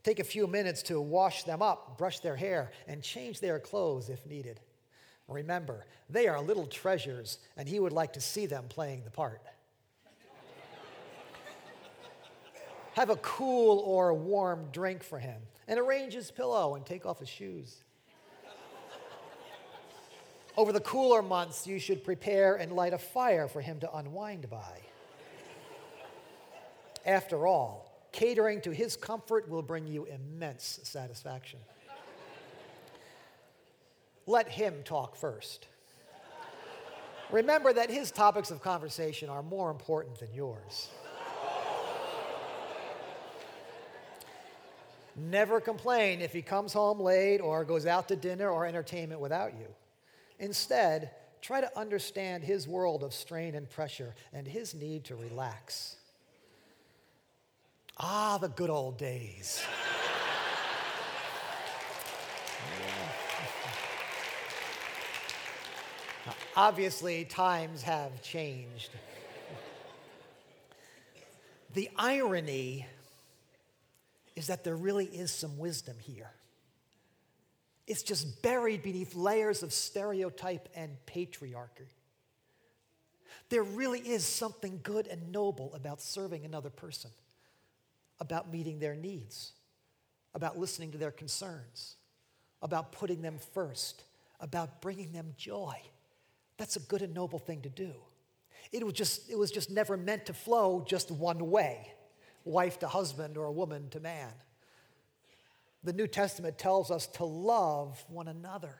Take 0.03 0.19
a 0.19 0.24
few 0.24 0.47
minutes 0.47 0.83
to 0.83 1.00
wash 1.00 1.43
them 1.43 1.62
up, 1.62 1.97
brush 1.97 2.19
their 2.19 2.36
hair, 2.36 2.71
and 2.88 3.01
change 3.01 3.39
their 3.39 3.59
clothes 3.59 4.09
if 4.09 4.25
needed. 4.25 4.59
Remember, 5.27 5.86
they 6.09 6.27
are 6.27 6.41
little 6.41 6.67
treasures, 6.67 7.39
and 7.57 7.67
he 7.67 7.79
would 7.79 7.91
like 7.91 8.13
to 8.13 8.21
see 8.21 8.45
them 8.45 8.65
playing 8.69 9.03
the 9.03 9.12
part. 9.12 9.41
Have 12.97 13.11
a 13.11 13.15
cool 13.17 13.77
or 13.81 14.11
warm 14.15 14.69
drink 14.71 15.03
for 15.03 15.19
him, 15.19 15.39
and 15.67 15.79
arrange 15.79 16.13
his 16.13 16.31
pillow 16.31 16.73
and 16.73 16.83
take 16.83 17.05
off 17.05 17.19
his 17.19 17.29
shoes. 17.29 17.83
Over 20.57 20.71
the 20.71 20.79
cooler 20.79 21.21
months, 21.21 21.67
you 21.67 21.77
should 21.77 22.03
prepare 22.03 22.55
and 22.55 22.71
light 22.71 22.93
a 22.93 22.97
fire 22.97 23.47
for 23.47 23.61
him 23.61 23.79
to 23.81 23.95
unwind 23.95 24.49
by. 24.49 24.81
After 27.05 27.45
all, 27.45 28.09
catering 28.13 28.61
to 28.61 28.71
his 28.71 28.97
comfort 28.97 29.47
will 29.47 29.61
bring 29.61 29.85
you 29.85 30.05
immense 30.05 30.79
satisfaction. 30.81 31.59
Let 34.25 34.49
him 34.49 34.73
talk 34.83 35.15
first. 35.15 35.67
Remember 37.29 37.71
that 37.73 37.91
his 37.91 38.09
topics 38.09 38.49
of 38.49 38.63
conversation 38.63 39.29
are 39.29 39.43
more 39.43 39.69
important 39.69 40.17
than 40.17 40.33
yours. 40.33 40.89
Never 45.17 45.59
complain 45.59 46.21
if 46.21 46.31
he 46.31 46.43
comes 46.43 46.74
home 46.74 47.00
late 47.00 47.39
or 47.39 47.65
goes 47.65 47.88
out 47.88 48.07
to 48.09 48.15
dinner 48.15 48.51
or 48.51 48.67
entertainment 48.67 49.19
without 49.19 49.53
you. 49.53 49.65
Instead, 50.38 51.09
try 51.41 51.59
to 51.59 51.77
understand 51.77 52.43
his 52.43 52.67
world 52.67 53.03
of 53.03 53.15
strain 53.15 53.55
and 53.55 53.67
pressure 53.67 54.13
and 54.31 54.47
his 54.47 54.75
need 54.75 55.05
to 55.05 55.15
relax. 55.15 55.95
Ah, 57.97 58.38
the 58.39 58.50
good 58.50 58.69
old 58.69 59.00
days. 59.00 59.63
Obviously, 66.55 67.25
times 67.25 67.81
have 67.81 68.21
changed. 68.21 68.91
the 71.74 71.89
irony 71.97 72.86
is 74.38 74.48
that 74.48 74.63
there 74.63 74.75
really 74.75 75.06
is 75.06 75.32
some 75.32 75.58
wisdom 75.58 75.96
here. 76.00 76.29
It's 77.88 78.03
just 78.03 78.44
buried 78.44 78.84
beneath 78.84 79.15
layers 79.15 79.63
of 79.63 79.74
stereotype 79.74 80.70
and 80.75 80.96
patriarchy. 81.08 81.89
There 83.50 83.63
really 83.63 84.00
is 84.00 84.24
something 84.24 84.79
good 84.84 85.08
and 85.08 85.32
noble 85.32 85.74
about 85.74 86.01
serving 86.01 86.46
another 86.46 86.70
person, 86.70 87.10
about 88.20 88.53
meeting 88.53 88.77
their 88.77 88.94
needs, 88.94 89.53
about 90.36 90.56
listening 90.60 90.91
to 90.91 91.00
their 91.00 91.12
concerns, 91.12 91.96
about 92.62 92.91
putting 92.91 93.24
them 93.24 93.39
first, 93.56 94.03
about 94.39 94.82
bringing 94.82 95.13
them 95.13 95.34
joy. 95.36 95.82
That's 96.58 96.75
a 96.75 96.82
good 96.82 97.01
and 97.01 97.15
noble 97.15 97.39
thing 97.39 97.62
to 97.62 97.70
do. 97.70 97.91
It 98.72 98.86
was 98.86 98.94
just, 98.94 99.32
it 99.32 99.38
was 99.38 99.50
just 99.50 99.72
never 99.72 99.98
meant 99.98 100.27
to 100.27 100.34
flow 100.34 100.86
just 100.88 101.10
one 101.10 101.50
way 101.50 101.94
wife 102.47 102.79
to 102.79 102.87
husband 102.87 103.37
or 103.37 103.45
a 103.45 103.51
woman 103.51 103.89
to 103.89 103.99
man. 103.99 104.31
The 105.83 105.93
New 105.93 106.07
Testament 106.07 106.57
tells 106.57 106.91
us 106.91 107.07
to 107.07 107.25
love 107.25 108.03
one 108.09 108.27
another, 108.27 108.75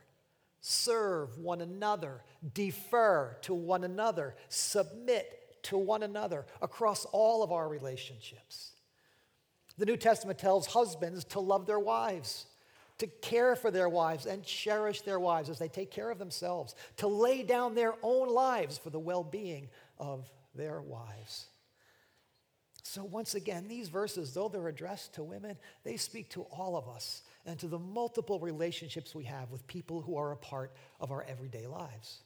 serve 0.60 1.38
one 1.38 1.62
another, 1.62 2.24
defer 2.54 3.38
to 3.44 3.54
one 3.54 3.84
another, 3.84 4.36
submit 4.50 5.62
to 5.64 5.78
one 5.78 6.04
another 6.04 6.46
across 6.62 7.06
all 7.06 7.44
of 7.44 7.52
our 7.52 7.68
relationships. 7.68 8.72
The 9.78 9.86
New 9.86 9.98
Testament 9.98 10.40
tells 10.40 10.66
husbands 10.66 11.24
to 11.26 11.40
love 11.40 11.66
their 11.66 11.80
wives, 11.80 12.48
to 12.98 13.08
care 13.08 13.56
for 13.56 13.70
their 13.70 13.90
wives 13.90 14.26
and 14.26 14.44
cherish 14.44 15.02
their 15.02 15.20
wives 15.20 15.50
as 15.50 15.60
they 15.60 15.68
take 15.68 15.92
care 15.92 16.10
of 16.10 16.18
themselves, 16.18 16.74
to 16.98 17.08
lay 17.08 17.44
down 17.44 17.76
their 17.76 17.94
own 18.02 18.28
lives 18.28 18.78
for 18.78 18.90
the 18.90 19.00
well 19.00 19.24
being 19.24 19.70
of 20.00 20.30
their 20.56 20.82
wives. 20.82 21.48
So, 22.90 23.04
once 23.04 23.36
again, 23.36 23.68
these 23.68 23.90
verses, 23.90 24.34
though 24.34 24.48
they're 24.48 24.70
addressed 24.70 25.16
to 25.16 25.24
women, 25.24 25.58
they 25.84 25.98
speak 25.98 26.30
to 26.30 26.44
all 26.44 26.78
of 26.78 26.88
us 26.88 27.22
and 27.46 27.60
to 27.60 27.68
the 27.68 27.78
multiple 27.78 28.40
relationships 28.40 29.14
we 29.14 29.26
have 29.26 29.52
with 29.52 29.68
people 29.68 30.00
who 30.00 30.16
are 30.16 30.32
a 30.32 30.38
part 30.38 30.72
of 31.02 31.12
our 31.12 31.26
everyday 31.28 31.68
lives. 31.68 32.22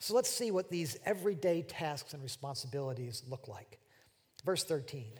So, 0.00 0.16
let's 0.16 0.28
see 0.28 0.50
what 0.50 0.68
these 0.68 0.98
everyday 1.06 1.62
tasks 1.62 2.12
and 2.12 2.24
responsibilities 2.24 3.22
look 3.30 3.46
like. 3.46 3.78
Verse 4.44 4.64
13 4.64 5.12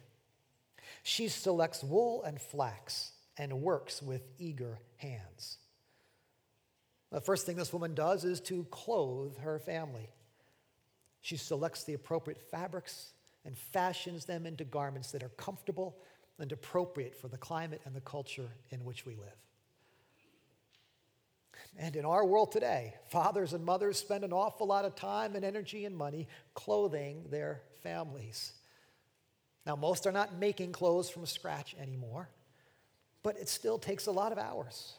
She 1.04 1.28
selects 1.28 1.84
wool 1.84 2.24
and 2.24 2.40
flax 2.40 3.12
and 3.38 3.62
works 3.62 4.02
with 4.02 4.22
eager 4.40 4.80
hands. 4.96 5.58
The 7.12 7.20
first 7.20 7.46
thing 7.46 7.54
this 7.54 7.72
woman 7.72 7.94
does 7.94 8.24
is 8.24 8.40
to 8.40 8.64
clothe 8.72 9.38
her 9.38 9.60
family. 9.60 10.10
She 11.20 11.36
selects 11.36 11.84
the 11.84 11.94
appropriate 11.94 12.42
fabrics 12.50 13.12
and 13.44 13.56
fashions 13.56 14.24
them 14.24 14.46
into 14.46 14.64
garments 14.64 15.12
that 15.12 15.22
are 15.22 15.30
comfortable 15.30 15.96
and 16.38 16.52
appropriate 16.52 17.14
for 17.14 17.28
the 17.28 17.36
climate 17.36 17.80
and 17.84 17.94
the 17.94 18.00
culture 18.00 18.48
in 18.70 18.84
which 18.84 19.04
we 19.04 19.14
live. 19.14 19.36
And 21.78 21.96
in 21.96 22.04
our 22.04 22.24
world 22.24 22.52
today, 22.52 22.94
fathers 23.10 23.52
and 23.52 23.64
mothers 23.64 23.98
spend 23.98 24.24
an 24.24 24.32
awful 24.32 24.66
lot 24.66 24.84
of 24.84 24.94
time 24.94 25.36
and 25.36 25.44
energy 25.44 25.84
and 25.84 25.96
money 25.96 26.26
clothing 26.54 27.24
their 27.30 27.62
families. 27.82 28.52
Now, 29.66 29.76
most 29.76 30.06
are 30.06 30.12
not 30.12 30.34
making 30.34 30.72
clothes 30.72 31.10
from 31.10 31.26
scratch 31.26 31.76
anymore, 31.78 32.28
but 33.22 33.36
it 33.36 33.48
still 33.48 33.78
takes 33.78 34.06
a 34.06 34.10
lot 34.10 34.32
of 34.32 34.38
hours 34.38 34.94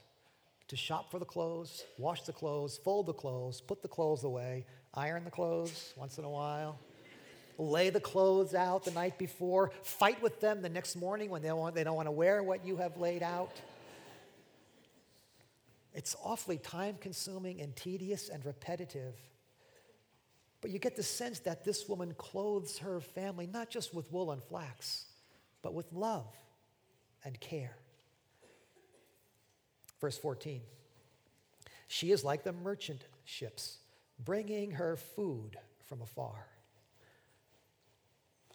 to 0.68 0.78
shop 0.78 1.12
for 1.12 1.20
the 1.20 1.26
clothes, 1.26 1.84
wash 1.98 2.22
the 2.22 2.32
clothes, 2.32 2.80
fold 2.84 3.08
the 3.08 3.14
clothes, 3.14 3.60
put 3.60 3.82
the 3.82 3.88
clothes 3.88 4.24
away, 4.24 4.66
iron 4.94 5.26
the 5.26 5.32
clothes 5.32 5.94
once 5.98 6.18
in 6.18 6.24
a 6.24 6.30
while, 6.30 6.80
lay 7.58 7.90
the 7.90 8.00
clothes 8.00 8.54
out 8.54 8.86
the 8.86 8.92
night 8.92 9.18
before, 9.18 9.72
fight 9.84 10.22
with 10.22 10.40
them 10.40 10.62
the 10.62 10.70
next 10.70 10.96
morning 10.96 11.30
when 11.30 11.42
they, 11.42 11.52
want, 11.52 11.76
they 11.76 11.84
don't 11.84 11.96
want 11.96 12.08
to 12.08 12.12
wear 12.12 12.44
what 12.44 12.66
you 12.66 12.78
have 12.78 12.98
laid 12.98 13.24
out. 13.24 13.52
It's 15.94 16.16
awfully 16.24 16.58
time 16.58 16.96
consuming 17.00 17.62
and 17.62 17.76
tedious 17.76 18.30
and 18.30 18.46
repetitive. 18.46 19.16
But 20.62 20.72
you 20.72 20.80
get 20.80 20.96
the 20.96 21.04
sense 21.04 21.40
that 21.40 21.66
this 21.66 21.90
woman 21.90 22.14
clothes 22.18 22.78
her 22.80 23.00
family 23.02 23.48
not 23.48 23.70
just 23.70 23.94
with 23.94 24.12
wool 24.12 24.32
and 24.32 24.42
flax, 24.42 25.06
but 25.62 25.74
with 25.74 25.92
love 25.92 26.28
and 27.26 27.40
care. 27.40 27.76
Verse 30.00 30.18
14 30.18 30.62
She 31.88 32.12
is 32.12 32.24
like 32.24 32.44
the 32.44 32.54
merchant 32.54 33.04
ships, 33.26 33.80
bringing 34.24 34.72
her 34.72 34.96
food 34.96 35.58
from 35.88 36.02
afar. 36.02 36.48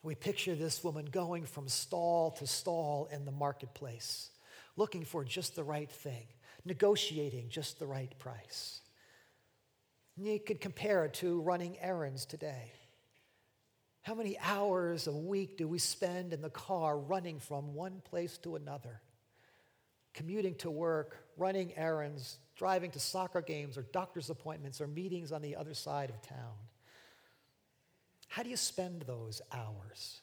We 0.06 0.14
picture 0.14 0.54
this 0.54 0.84
woman 0.84 1.06
going 1.06 1.46
from 1.46 1.66
stall 1.66 2.30
to 2.38 2.46
stall 2.46 3.08
in 3.10 3.24
the 3.24 3.32
marketplace, 3.32 4.30
looking 4.76 5.04
for 5.04 5.24
just 5.24 5.56
the 5.56 5.64
right 5.64 5.90
thing, 5.90 6.28
negotiating 6.64 7.48
just 7.48 7.80
the 7.80 7.88
right 7.88 8.16
price. 8.20 8.82
You 10.16 10.38
could 10.38 10.60
compare 10.60 11.06
it 11.06 11.14
to 11.14 11.40
running 11.40 11.76
errands 11.80 12.24
today. 12.24 12.70
How 14.02 14.14
many 14.14 14.38
hours 14.38 15.08
a 15.08 15.12
week 15.12 15.56
do 15.56 15.66
we 15.66 15.80
spend 15.80 16.32
in 16.32 16.40
the 16.40 16.50
car 16.50 16.96
running 16.96 17.40
from 17.40 17.74
one 17.74 18.00
place 18.08 18.38
to 18.44 18.54
another? 18.54 19.00
Commuting 20.14 20.54
to 20.58 20.70
work, 20.70 21.16
running 21.36 21.76
errands, 21.76 22.38
driving 22.54 22.92
to 22.92 23.00
soccer 23.00 23.42
games 23.42 23.76
or 23.76 23.82
doctor's 23.82 24.30
appointments 24.30 24.80
or 24.80 24.86
meetings 24.86 25.32
on 25.32 25.42
the 25.42 25.56
other 25.56 25.74
side 25.74 26.10
of 26.10 26.22
town. 26.22 26.54
How 28.28 28.42
do 28.42 28.50
you 28.50 28.56
spend 28.56 29.02
those 29.02 29.40
hours? 29.52 30.20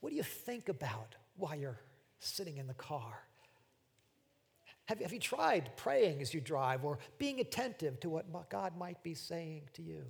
What 0.00 0.10
do 0.10 0.16
you 0.16 0.22
think 0.22 0.68
about 0.68 1.14
while 1.36 1.56
you're 1.56 1.80
sitting 2.20 2.58
in 2.58 2.66
the 2.66 2.74
car? 2.74 3.22
Have, 4.86 5.00
have 5.00 5.12
you 5.12 5.20
tried 5.20 5.70
praying 5.76 6.20
as 6.20 6.34
you 6.34 6.40
drive 6.40 6.84
or 6.84 6.98
being 7.18 7.40
attentive 7.40 8.00
to 8.00 8.10
what 8.10 8.50
God 8.50 8.76
might 8.76 9.02
be 9.02 9.14
saying 9.14 9.68
to 9.74 9.82
you? 9.82 10.04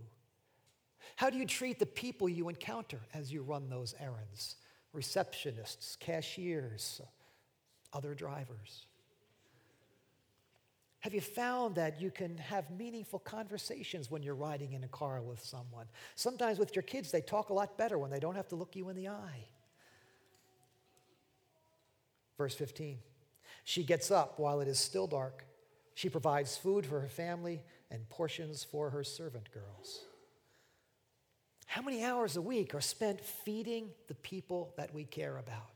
How 1.16 1.30
do 1.30 1.36
you 1.36 1.46
treat 1.46 1.78
the 1.78 1.86
people 1.86 2.28
you 2.28 2.48
encounter 2.48 3.00
as 3.12 3.32
you 3.32 3.42
run 3.42 3.68
those 3.68 3.94
errands? 4.00 4.56
Receptionists, 4.94 5.98
cashiers, 5.98 7.00
other 7.92 8.14
drivers. 8.14 8.86
Have 11.02 11.14
you 11.14 11.20
found 11.20 11.74
that 11.74 12.00
you 12.00 12.12
can 12.12 12.38
have 12.38 12.70
meaningful 12.70 13.18
conversations 13.18 14.08
when 14.08 14.22
you're 14.22 14.36
riding 14.36 14.72
in 14.72 14.84
a 14.84 14.88
car 14.88 15.20
with 15.20 15.42
someone? 15.42 15.86
Sometimes 16.14 16.60
with 16.60 16.76
your 16.76 16.84
kids, 16.84 17.10
they 17.10 17.20
talk 17.20 17.50
a 17.50 17.52
lot 17.52 17.76
better 17.76 17.98
when 17.98 18.08
they 18.08 18.20
don't 18.20 18.36
have 18.36 18.46
to 18.48 18.54
look 18.54 18.76
you 18.76 18.88
in 18.88 18.94
the 18.94 19.08
eye. 19.08 19.48
Verse 22.38 22.54
15 22.54 22.98
She 23.64 23.82
gets 23.82 24.12
up 24.12 24.38
while 24.38 24.60
it 24.60 24.68
is 24.68 24.78
still 24.78 25.08
dark. 25.08 25.44
She 25.94 26.08
provides 26.08 26.56
food 26.56 26.86
for 26.86 27.00
her 27.00 27.08
family 27.08 27.62
and 27.90 28.08
portions 28.08 28.62
for 28.62 28.90
her 28.90 29.02
servant 29.02 29.50
girls. 29.52 30.04
How 31.66 31.82
many 31.82 32.04
hours 32.04 32.36
a 32.36 32.42
week 32.42 32.76
are 32.76 32.80
spent 32.80 33.20
feeding 33.20 33.90
the 34.06 34.14
people 34.14 34.72
that 34.76 34.94
we 34.94 35.02
care 35.02 35.36
about? 35.36 35.71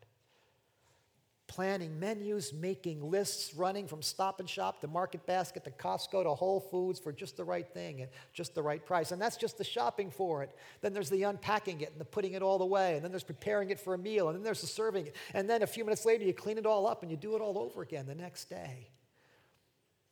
Planning 1.48 1.98
menus, 2.00 2.52
making 2.52 3.10
lists, 3.10 3.54
running 3.54 3.86
from 3.86 4.02
stop 4.02 4.40
and 4.40 4.48
shop 4.48 4.80
to 4.80 4.88
market 4.88 5.24
basket 5.26 5.64
to 5.64 5.70
Costco 5.70 6.24
to 6.24 6.30
Whole 6.30 6.60
Foods 6.60 6.98
for 6.98 7.12
just 7.12 7.36
the 7.36 7.44
right 7.44 7.68
thing 7.68 8.02
at 8.02 8.10
just 8.32 8.54
the 8.54 8.62
right 8.62 8.84
price. 8.84 9.12
And 9.12 9.20
that's 9.20 9.36
just 9.36 9.58
the 9.58 9.64
shopping 9.64 10.10
for 10.10 10.42
it. 10.42 10.50
Then 10.80 10.92
there's 10.92 11.10
the 11.10 11.22
unpacking 11.22 11.80
it 11.80 11.92
and 11.92 12.00
the 12.00 12.04
putting 12.04 12.32
it 12.32 12.42
all 12.42 12.60
away. 12.62 12.96
And 12.96 13.04
then 13.04 13.12
there's 13.12 13.22
preparing 13.22 13.70
it 13.70 13.78
for 13.78 13.94
a 13.94 13.98
meal. 13.98 14.28
And 14.28 14.36
then 14.36 14.42
there's 14.42 14.60
the 14.60 14.66
serving 14.66 15.06
it. 15.06 15.16
And 15.34 15.48
then 15.48 15.62
a 15.62 15.66
few 15.66 15.84
minutes 15.84 16.04
later, 16.04 16.24
you 16.24 16.34
clean 16.34 16.58
it 16.58 16.66
all 16.66 16.86
up 16.86 17.02
and 17.02 17.10
you 17.10 17.16
do 17.16 17.36
it 17.36 17.40
all 17.40 17.58
over 17.58 17.82
again 17.82 18.06
the 18.06 18.14
next 18.14 18.50
day. 18.50 18.90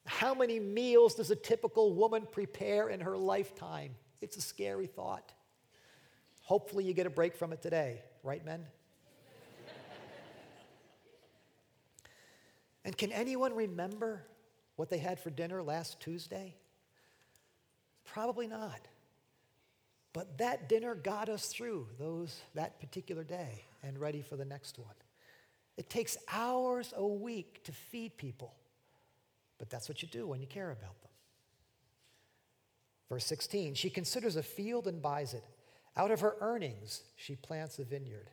How 0.06 0.34
many 0.34 0.60
meals 0.60 1.14
does 1.14 1.30
a 1.30 1.36
typical 1.36 1.94
woman 1.94 2.26
prepare 2.30 2.88
in 2.88 3.00
her 3.00 3.16
lifetime? 3.16 3.94
It's 4.20 4.36
a 4.36 4.42
scary 4.42 4.86
thought. 4.86 5.32
Hopefully, 6.42 6.84
you 6.84 6.92
get 6.92 7.06
a 7.06 7.10
break 7.10 7.34
from 7.34 7.52
it 7.54 7.62
today, 7.62 8.02
right, 8.22 8.44
men? 8.44 8.66
And 12.84 12.96
can 12.96 13.12
anyone 13.12 13.54
remember 13.54 14.22
what 14.76 14.90
they 14.90 14.98
had 14.98 15.18
for 15.18 15.30
dinner 15.30 15.62
last 15.62 16.00
Tuesday? 16.00 16.54
Probably 18.04 18.46
not. 18.46 18.80
But 20.12 20.38
that 20.38 20.68
dinner 20.68 20.94
got 20.94 21.28
us 21.28 21.46
through 21.46 21.88
those, 21.98 22.40
that 22.54 22.78
particular 22.78 23.24
day 23.24 23.64
and 23.82 23.98
ready 23.98 24.22
for 24.22 24.36
the 24.36 24.44
next 24.44 24.78
one. 24.78 24.94
It 25.76 25.90
takes 25.90 26.16
hours 26.32 26.94
a 26.96 27.06
week 27.06 27.64
to 27.64 27.72
feed 27.72 28.16
people, 28.16 28.54
but 29.58 29.70
that's 29.70 29.88
what 29.88 30.02
you 30.02 30.08
do 30.08 30.26
when 30.26 30.40
you 30.40 30.46
care 30.46 30.70
about 30.70 31.00
them. 31.02 31.10
Verse 33.08 33.24
16 33.26 33.74
She 33.74 33.90
considers 33.90 34.36
a 34.36 34.42
field 34.42 34.86
and 34.86 35.02
buys 35.02 35.34
it. 35.34 35.44
Out 35.96 36.10
of 36.10 36.20
her 36.20 36.36
earnings, 36.40 37.02
she 37.16 37.36
plants 37.36 37.78
a 37.78 37.84
vineyard. 37.84 38.28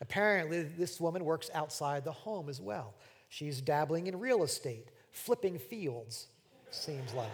Apparently, 0.00 0.62
this 0.62 1.00
woman 1.00 1.24
works 1.24 1.50
outside 1.54 2.04
the 2.04 2.12
home 2.12 2.48
as 2.48 2.60
well. 2.60 2.94
She's 3.34 3.60
dabbling 3.60 4.06
in 4.06 4.20
real 4.20 4.44
estate, 4.44 4.92
flipping 5.10 5.58
fields, 5.58 6.28
seems 6.70 7.12
like. 7.14 7.32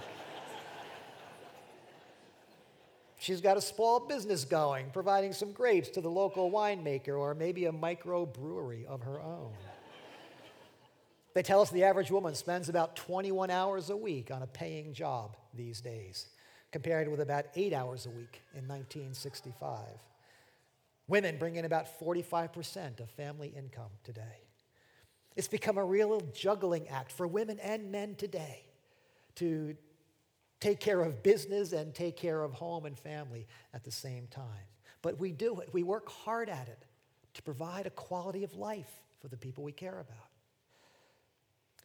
She's 3.19 3.42
got 3.42 3.59
a 3.59 3.61
small 3.61 4.00
business 4.00 4.47
going, 4.47 4.92
providing 4.95 5.35
some 5.35 5.52
grapes 5.52 5.90
to 5.90 6.00
the 6.00 6.09
local 6.09 6.50
winemaker 6.50 7.19
or 7.19 7.35
maybe 7.35 7.66
a 7.66 7.73
microbrewery 7.73 8.87
of 8.87 9.02
her 9.02 9.21
own. 9.21 9.52
They 11.35 11.42
tell 11.42 11.61
us 11.61 11.69
the 11.69 11.85
average 11.85 12.11
woman 12.11 12.35
spends 12.35 12.71
about 12.71 12.97
21 12.97 13.50
hours 13.50 13.90
a 13.90 13.97
week 13.97 14.30
on 14.30 14.40
a 14.40 14.47
paying 14.47 14.95
job 14.95 15.37
these 15.52 15.83
days, 15.83 16.30
compared 16.73 17.11
with 17.11 17.21
about 17.21 17.45
eight 17.57 17.75
hours 17.75 18.07
a 18.07 18.11
week 18.11 18.40
in 18.54 18.66
1965. 18.66 19.85
Women 21.09 21.37
bring 21.37 21.57
in 21.57 21.66
about 21.66 22.00
45% 22.00 23.00
of 23.00 23.11
family 23.11 23.52
income 23.54 23.90
today. 24.02 24.50
It's 25.37 25.49
become 25.49 25.78
a 25.78 25.84
real 25.84 26.20
juggling 26.34 26.88
act 26.88 27.12
for 27.12 27.26
women 27.26 27.58
and 27.60 27.90
men 27.90 28.14
today 28.16 28.64
to 29.37 29.76
take 30.60 30.80
care 30.80 31.00
of 31.00 31.22
business 31.22 31.72
and 31.72 31.94
take 31.94 32.16
care 32.16 32.42
of 32.42 32.52
home 32.52 32.84
and 32.84 32.99
family 32.99 33.46
at 33.72 33.84
the 33.84 33.90
same 33.90 34.26
time. 34.26 34.44
But 35.02 35.18
we 35.18 35.32
do 35.32 35.60
it, 35.60 35.72
we 35.72 35.82
work 35.82 36.10
hard 36.10 36.49
at 36.49 36.68
it 36.68 36.84
to 37.34 37.42
provide 37.42 37.87
a 37.87 37.90
quality 37.90 38.44
of 38.44 38.54
life 38.54 38.90
for 39.20 39.28
the 39.28 39.37
people 39.37 39.64
we 39.64 39.72
care 39.72 39.99
about. 40.00 40.28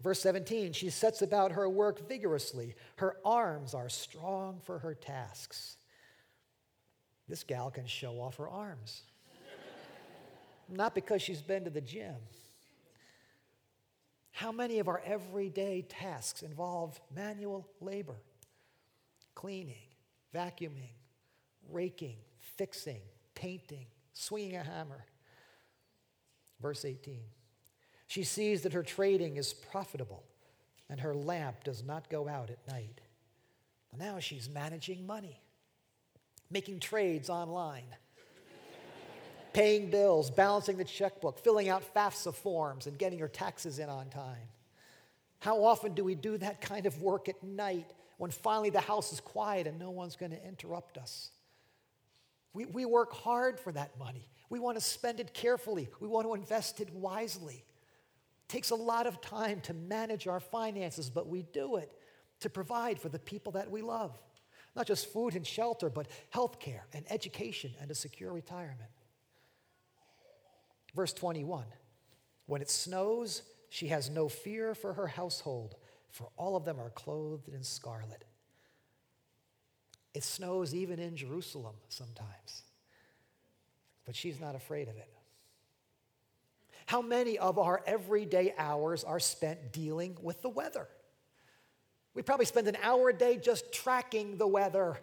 Verse 0.01 0.19
17, 0.21 0.73
she 0.73 0.89
sets 0.89 1.21
about 1.21 1.53
her 1.53 1.69
work 1.69 2.09
vigorously. 2.09 2.75
Her 2.97 3.15
arms 3.23 3.73
are 3.73 3.87
strong 3.87 4.59
for 4.63 4.79
her 4.79 4.93
tasks. 4.93 5.77
This 7.29 7.43
gal 7.43 7.71
can 7.71 7.85
show 7.87 8.19
off 8.19 8.35
her 8.37 8.49
arms. 8.49 9.03
Not 10.69 10.93
because 10.93 11.21
she's 11.21 11.41
been 11.41 11.63
to 11.63 11.69
the 11.69 11.79
gym 11.79 12.15
how 14.35 14.51
many 14.51 14.79
of 14.79 14.89
our 14.89 15.01
everyday 15.05 15.81
tasks 15.81 16.43
involve 16.43 16.99
manual 17.15 17.65
labor? 17.79 18.17
Cleaning, 19.33 19.87
vacuuming, 20.35 20.91
raking, 21.71 22.17
fixing, 22.57 22.99
painting, 23.33 23.85
swinging 24.11 24.57
a 24.57 24.63
hammer. 24.63 25.05
Verse 26.61 26.83
18 26.83 27.21
She 28.07 28.25
sees 28.25 28.63
that 28.63 28.73
her 28.73 28.83
trading 28.83 29.37
is 29.37 29.53
profitable 29.53 30.25
and 30.89 30.99
her 30.99 31.15
lamp 31.15 31.63
does 31.63 31.81
not 31.81 32.09
go 32.09 32.27
out 32.27 32.49
at 32.49 32.67
night. 32.67 32.99
Now 33.97 34.19
she's 34.19 34.49
managing 34.49 35.07
money, 35.07 35.39
making 36.51 36.81
trades 36.81 37.29
online 37.29 37.95
paying 39.55 39.89
bills, 39.89 40.29
balancing 40.29 40.75
the 40.75 40.83
checkbook, 40.83 41.39
filling 41.39 41.69
out 41.69 41.81
FAFSA 41.95 42.35
forms, 42.35 42.87
and 42.87 42.97
getting 42.97 43.17
your 43.17 43.29
taxes 43.29 43.79
in 43.79 43.87
on 43.87 44.09
time. 44.09 44.49
How 45.39 45.63
often 45.63 45.93
do 45.93 46.03
we 46.03 46.13
do 46.13 46.37
that 46.37 46.59
kind 46.59 46.85
of 46.85 47.01
work 47.01 47.29
at 47.29 47.41
night 47.41 47.89
when 48.17 48.31
finally 48.31 48.69
the 48.69 48.81
house 48.81 49.13
is 49.13 49.21
quiet 49.21 49.65
and 49.65 49.79
no 49.79 49.91
one's 49.91 50.17
going 50.17 50.31
to 50.31 50.45
interrupt 50.45 50.97
us? 50.97 51.31
We, 52.51 52.65
we 52.65 52.83
work 52.83 53.13
hard 53.13 53.57
for 53.57 53.71
that 53.71 53.97
money. 53.97 54.27
We 54.49 54.59
want 54.59 54.77
to 54.77 54.83
spend 54.83 55.21
it 55.21 55.33
carefully, 55.33 55.87
we 56.01 56.09
want 56.09 56.27
to 56.27 56.33
invest 56.33 56.81
it 56.81 56.93
wisely. 56.93 57.63
It 57.63 58.49
takes 58.49 58.71
a 58.71 58.75
lot 58.75 59.07
of 59.07 59.21
time 59.21 59.61
to 59.61 59.73
manage 59.73 60.27
our 60.27 60.41
finances, 60.41 61.09
but 61.09 61.27
we 61.27 61.43
do 61.43 61.77
it 61.77 61.89
to 62.41 62.49
provide 62.49 62.99
for 62.99 63.07
the 63.07 63.19
people 63.19 63.53
that 63.53 63.71
we 63.71 63.81
love. 63.81 64.19
Not 64.75 64.85
just 64.85 65.13
food 65.13 65.33
and 65.37 65.47
shelter, 65.47 65.89
but 65.89 66.07
health 66.31 66.59
care 66.59 66.87
and 66.93 67.05
education 67.09 67.71
and 67.79 67.89
a 67.89 67.95
secure 67.95 68.33
retirement. 68.33 68.89
Verse 70.95 71.13
21 71.13 71.65
When 72.45 72.61
it 72.61 72.69
snows, 72.69 73.43
she 73.69 73.87
has 73.87 74.09
no 74.09 74.29
fear 74.29 74.73
for 74.73 74.93
her 74.93 75.07
household, 75.07 75.75
for 76.09 76.29
all 76.37 76.55
of 76.55 76.65
them 76.65 76.79
are 76.79 76.91
clothed 76.91 77.49
in 77.49 77.63
scarlet. 77.63 78.23
It 80.13 80.23
snows 80.23 80.73
even 80.73 80.97
in 80.97 81.17
Jerusalem 81.17 81.75
sometimes, 81.89 82.63
but 84.05 84.15
she's 84.15 84.39
not 84.39 84.55
afraid 84.55 84.87
of 84.87 84.95
it. 84.95 85.09
How 86.85 87.01
many 87.01 87.37
of 87.37 87.57
our 87.57 87.83
everyday 87.85 88.53
hours 88.57 89.03
are 89.03 89.19
spent 89.19 89.73
dealing 89.73 90.17
with 90.21 90.41
the 90.41 90.49
weather? 90.49 90.87
We 92.13 92.21
probably 92.21 92.45
spend 92.45 92.67
an 92.67 92.77
hour 92.81 93.09
a 93.09 93.13
day 93.13 93.37
just 93.37 93.73
tracking 93.73 94.37
the 94.37 94.47
weather 94.47 94.97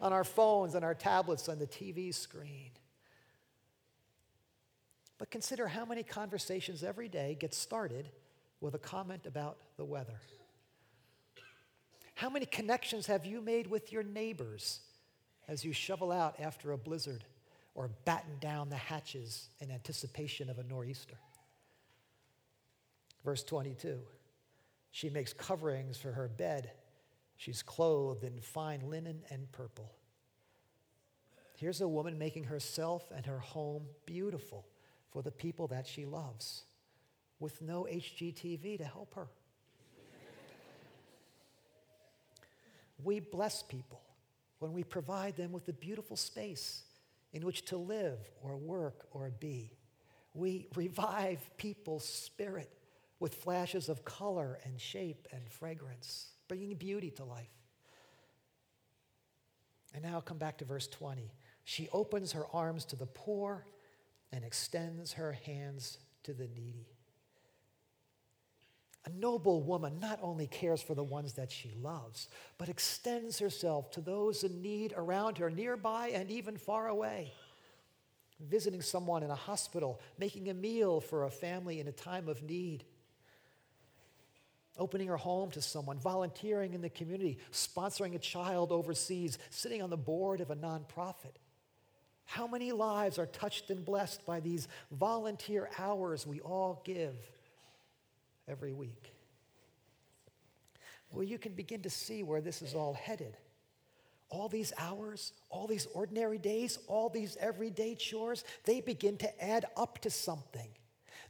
on 0.00 0.12
our 0.12 0.24
phones 0.24 0.74
and 0.74 0.84
our 0.84 0.94
tablets 0.94 1.48
on 1.50 1.58
the 1.58 1.66
TV 1.66 2.14
screen. 2.14 2.70
But 5.18 5.30
consider 5.30 5.68
how 5.68 5.84
many 5.84 6.02
conversations 6.02 6.82
every 6.82 7.08
day 7.08 7.36
get 7.38 7.54
started 7.54 8.10
with 8.60 8.74
a 8.74 8.78
comment 8.78 9.26
about 9.26 9.56
the 9.76 9.84
weather. 9.84 10.20
How 12.14 12.30
many 12.30 12.46
connections 12.46 13.06
have 13.06 13.26
you 13.26 13.40
made 13.40 13.66
with 13.66 13.92
your 13.92 14.02
neighbors 14.02 14.80
as 15.48 15.64
you 15.64 15.72
shovel 15.72 16.10
out 16.10 16.40
after 16.40 16.72
a 16.72 16.78
blizzard 16.78 17.24
or 17.74 17.90
batten 18.04 18.38
down 18.40 18.70
the 18.70 18.76
hatches 18.76 19.48
in 19.60 19.70
anticipation 19.70 20.48
of 20.48 20.58
a 20.58 20.62
nor'easter? 20.64 21.18
Verse 23.24 23.42
22 23.42 23.98
She 24.90 25.10
makes 25.10 25.32
coverings 25.32 25.98
for 25.98 26.12
her 26.12 26.28
bed. 26.28 26.70
She's 27.38 27.62
clothed 27.62 28.24
in 28.24 28.40
fine 28.40 28.88
linen 28.88 29.22
and 29.30 29.50
purple. 29.52 29.92
Here's 31.56 31.82
a 31.82 31.88
woman 31.88 32.18
making 32.18 32.44
herself 32.44 33.10
and 33.14 33.26
her 33.26 33.40
home 33.40 33.84
beautiful 34.06 34.66
for 35.16 35.22
the 35.22 35.30
people 35.30 35.66
that 35.66 35.86
she 35.86 36.04
loves 36.04 36.64
with 37.40 37.62
no 37.62 37.88
HGTV 37.90 38.76
to 38.76 38.84
help 38.84 39.14
her. 39.14 39.28
we 43.02 43.20
bless 43.20 43.62
people 43.62 44.02
when 44.58 44.74
we 44.74 44.84
provide 44.84 45.34
them 45.34 45.52
with 45.52 45.66
a 45.68 45.72
beautiful 45.72 46.18
space 46.18 46.82
in 47.32 47.46
which 47.46 47.64
to 47.64 47.78
live 47.78 48.18
or 48.42 48.58
work 48.58 49.06
or 49.10 49.30
be. 49.40 49.72
We 50.34 50.68
revive 50.76 51.40
people's 51.56 52.06
spirit 52.06 52.70
with 53.18 53.36
flashes 53.36 53.88
of 53.88 54.04
color 54.04 54.58
and 54.66 54.78
shape 54.78 55.28
and 55.32 55.48
fragrance, 55.48 56.26
bringing 56.46 56.74
beauty 56.74 57.08
to 57.12 57.24
life. 57.24 57.48
And 59.94 60.04
now 60.04 60.20
come 60.20 60.36
back 60.36 60.58
to 60.58 60.66
verse 60.66 60.88
20. 60.88 61.32
She 61.64 61.88
opens 61.90 62.32
her 62.32 62.44
arms 62.52 62.84
to 62.84 62.96
the 62.96 63.06
poor 63.06 63.64
and 64.36 64.44
extends 64.44 65.14
her 65.14 65.32
hands 65.32 65.96
to 66.22 66.34
the 66.34 66.46
needy. 66.46 66.90
A 69.06 69.10
noble 69.10 69.62
woman 69.62 69.98
not 69.98 70.18
only 70.20 70.46
cares 70.46 70.82
for 70.82 70.94
the 70.94 71.02
ones 71.02 71.32
that 71.34 71.50
she 71.50 71.72
loves, 71.80 72.28
but 72.58 72.68
extends 72.68 73.38
herself 73.38 73.90
to 73.92 74.02
those 74.02 74.44
in 74.44 74.60
need 74.60 74.92
around 74.94 75.38
her, 75.38 75.48
nearby 75.48 76.08
and 76.08 76.30
even 76.30 76.58
far 76.58 76.88
away. 76.88 77.32
Visiting 78.38 78.82
someone 78.82 79.22
in 79.22 79.30
a 79.30 79.34
hospital, 79.34 80.02
making 80.18 80.50
a 80.50 80.54
meal 80.54 81.00
for 81.00 81.24
a 81.24 81.30
family 81.30 81.80
in 81.80 81.88
a 81.88 81.92
time 81.92 82.28
of 82.28 82.42
need, 82.42 82.84
opening 84.76 85.08
her 85.08 85.16
home 85.16 85.50
to 85.52 85.62
someone, 85.62 85.98
volunteering 85.98 86.74
in 86.74 86.82
the 86.82 86.90
community, 86.90 87.38
sponsoring 87.52 88.14
a 88.14 88.18
child 88.18 88.70
overseas, 88.70 89.38
sitting 89.48 89.80
on 89.80 89.88
the 89.88 89.96
board 89.96 90.42
of 90.42 90.50
a 90.50 90.56
nonprofit 90.56 91.36
How 92.26 92.46
many 92.46 92.72
lives 92.72 93.18
are 93.18 93.26
touched 93.26 93.70
and 93.70 93.84
blessed 93.84 94.26
by 94.26 94.40
these 94.40 94.68
volunteer 94.90 95.70
hours 95.78 96.26
we 96.26 96.40
all 96.40 96.82
give 96.84 97.16
every 98.48 98.72
week? 98.72 99.12
Well, 101.12 101.22
you 101.22 101.38
can 101.38 101.52
begin 101.52 101.82
to 101.82 101.90
see 101.90 102.22
where 102.22 102.40
this 102.40 102.62
is 102.62 102.74
all 102.74 102.94
headed. 102.94 103.36
All 104.28 104.48
these 104.48 104.72
hours, 104.76 105.32
all 105.50 105.68
these 105.68 105.86
ordinary 105.94 106.38
days, 106.38 106.78
all 106.88 107.08
these 107.08 107.36
everyday 107.40 107.94
chores, 107.94 108.44
they 108.64 108.80
begin 108.80 109.16
to 109.18 109.44
add 109.44 109.66
up 109.76 110.00
to 110.00 110.10
something. 110.10 110.68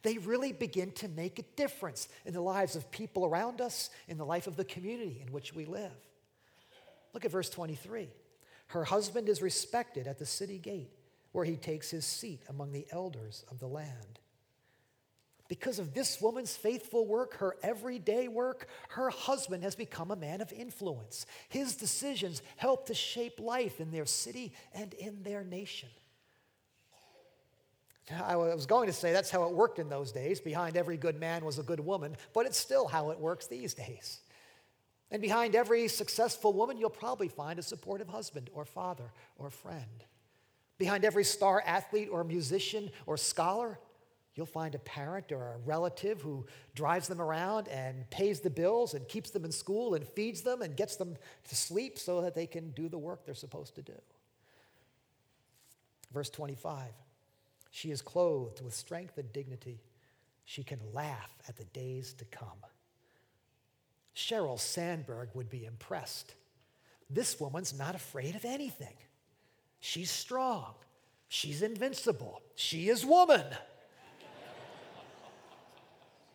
They 0.02 0.18
really 0.18 0.52
begin 0.52 0.92
to 0.92 1.09
make 1.09 1.38
a 1.38 1.44
difference 1.56 2.09
in 2.24 2.32
the 2.32 2.40
lives 2.40 2.74
of 2.74 2.90
people 2.90 3.26
around 3.26 3.61
us, 3.61 3.90
in 4.09 4.16
the 4.16 4.24
life 4.24 4.46
of 4.46 4.56
the 4.56 4.64
community 4.64 5.22
in 5.24 5.32
which 5.32 5.54
we 5.54 5.66
live. 5.66 5.92
Look 7.12 7.24
at 7.24 7.30
verse 7.30 7.50
23. 7.50 8.09
Her 8.68 8.85
husband 8.85 9.29
is 9.29 9.42
respected 9.42 10.07
at 10.07 10.18
the 10.18 10.26
city 10.26 10.59
gate, 10.59 10.90
where 11.33 11.44
he 11.44 11.57
takes 11.57 11.90
his 11.90 12.05
seat 12.05 12.42
among 12.48 12.72
the 12.72 12.87
elders 12.90 13.44
of 13.50 13.59
the 13.59 13.68
land. 13.68 14.20
Because 15.48 15.79
of 15.79 15.94
this 15.94 16.20
woman's 16.20 16.57
faithful 16.57 17.07
work, 17.07 17.35
her 17.35 17.57
everyday 17.62 18.26
work, 18.26 18.66
her 18.90 19.11
husband 19.11 19.62
has 19.62 19.76
become 19.76 20.11
a 20.11 20.16
man 20.16 20.40
of 20.40 20.52
influence. 20.52 21.24
His 21.48 21.76
decisions 21.76 22.42
help 22.57 22.87
to 22.87 22.94
shape 22.94 23.38
life 23.38 23.81
in 23.81 23.92
their 23.92 24.07
city 24.07 24.52
and 24.74 24.92
in 24.94 25.22
their 25.22 25.44
nation. 25.44 25.88
I 28.24 28.37
was 28.37 28.66
going 28.66 28.87
to 28.87 28.92
say 28.92 29.12
that's 29.12 29.31
how 29.31 29.44
it 29.44 29.52
worked 29.52 29.79
in 29.79 29.88
those 29.88 30.12
days. 30.12 30.40
Behind 30.40 30.76
every 30.76 30.96
good 30.96 31.18
man 31.18 31.44
was 31.44 31.59
a 31.59 31.62
good 31.62 31.81
woman, 31.81 32.16
but 32.35 32.46
it's 32.46 32.59
still 32.59 32.87
how 32.87 33.11
it 33.11 33.18
works 33.18 33.46
these 33.46 33.74
days. 33.74 34.20
And 35.11 35.23
behind 35.23 35.55
every 35.55 35.88
successful 35.88 36.53
woman, 36.53 36.79
you'll 36.79 36.90
probably 36.90 37.29
find 37.29 37.59
a 37.59 37.62
supportive 37.62 38.09
husband 38.09 38.51
or 38.53 38.64
father 38.64 39.12
or 39.38 39.51
friend. 39.51 40.05
Behind 40.79 41.05
every 41.05 41.25
star 41.25 41.62
athlete 41.64 42.09
or 42.11 42.25
musician 42.25 42.90
or 43.07 43.16
scholar, 43.16 43.79
you'll 44.35 44.47
find 44.47 44.75
a 44.75 44.81
parent 44.81 45.33
or 45.33 45.55
a 45.55 45.59
relative 45.64 46.21
who 46.21 46.45
drives 46.75 47.09
them 47.09 47.21
around 47.21 47.69
and 47.69 48.09
pays 48.11 48.40
the 48.40 48.51
bills 48.51 48.95
and 48.95 49.09
keeps 49.09 49.31
them 49.31 49.45
in 49.45 49.53
school 49.53 49.95
and 49.95 50.07
feeds 50.07 50.42
them 50.42 50.61
and 50.61 50.77
gets 50.77 50.97
them 50.97 51.16
to 51.49 51.57
sleep 51.57 51.99
so 51.99 52.21
that 52.21 52.35
they 52.35 52.47
can 52.47 52.71
do 52.71 52.88
the 52.88 52.99
work 52.99 53.25
they're 53.25 53.35
supposed 53.35 53.75
to 53.77 53.83
do. 53.83 53.99
Verse 56.12 56.31
25 56.31 56.88
She 57.71 57.90
is 57.90 58.03
clothed 58.03 58.61
with 58.61 58.75
strength 58.75 59.19
and 59.19 59.33
dignity. 59.33 59.81
She 60.45 60.62
can 60.62 60.79
laugh 60.92 61.35
at 61.49 61.57
the 61.57 61.64
days 61.64 62.12
to 62.14 62.25
come. 62.27 62.59
Sheryl 64.16 64.59
Sandberg 64.59 65.29
would 65.35 65.50
be 65.50 65.66
impressed. 65.66 66.35
This 67.11 67.38
woman's 67.38 67.79
not 67.79 67.94
afraid 67.94 68.35
of 68.35 68.44
anything. 68.44 68.94
She's 69.81 70.11
strong. 70.11 70.74
She's 71.29 71.62
invincible. 71.62 72.40
She 72.55 72.88
is 72.88 73.05
woman. 73.05 73.44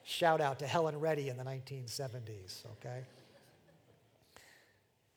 Shout 0.03 0.41
out 0.41 0.59
to 0.59 0.67
Helen 0.67 0.99
Reddy 0.99 1.29
in 1.29 1.37
the 1.37 1.43
1970s, 1.43 2.65
okay? 2.77 3.03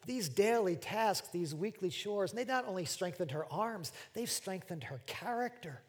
These 0.06 0.28
daily 0.28 0.76
tasks, 0.76 1.28
these 1.28 1.54
weekly 1.54 1.90
chores, 1.90 2.32
they 2.32 2.44
not 2.44 2.66
only 2.66 2.84
strengthened 2.84 3.32
her 3.32 3.46
arms, 3.52 3.92
they've 4.14 4.30
strengthened 4.30 4.84
her 4.84 5.00
character. 5.06 5.80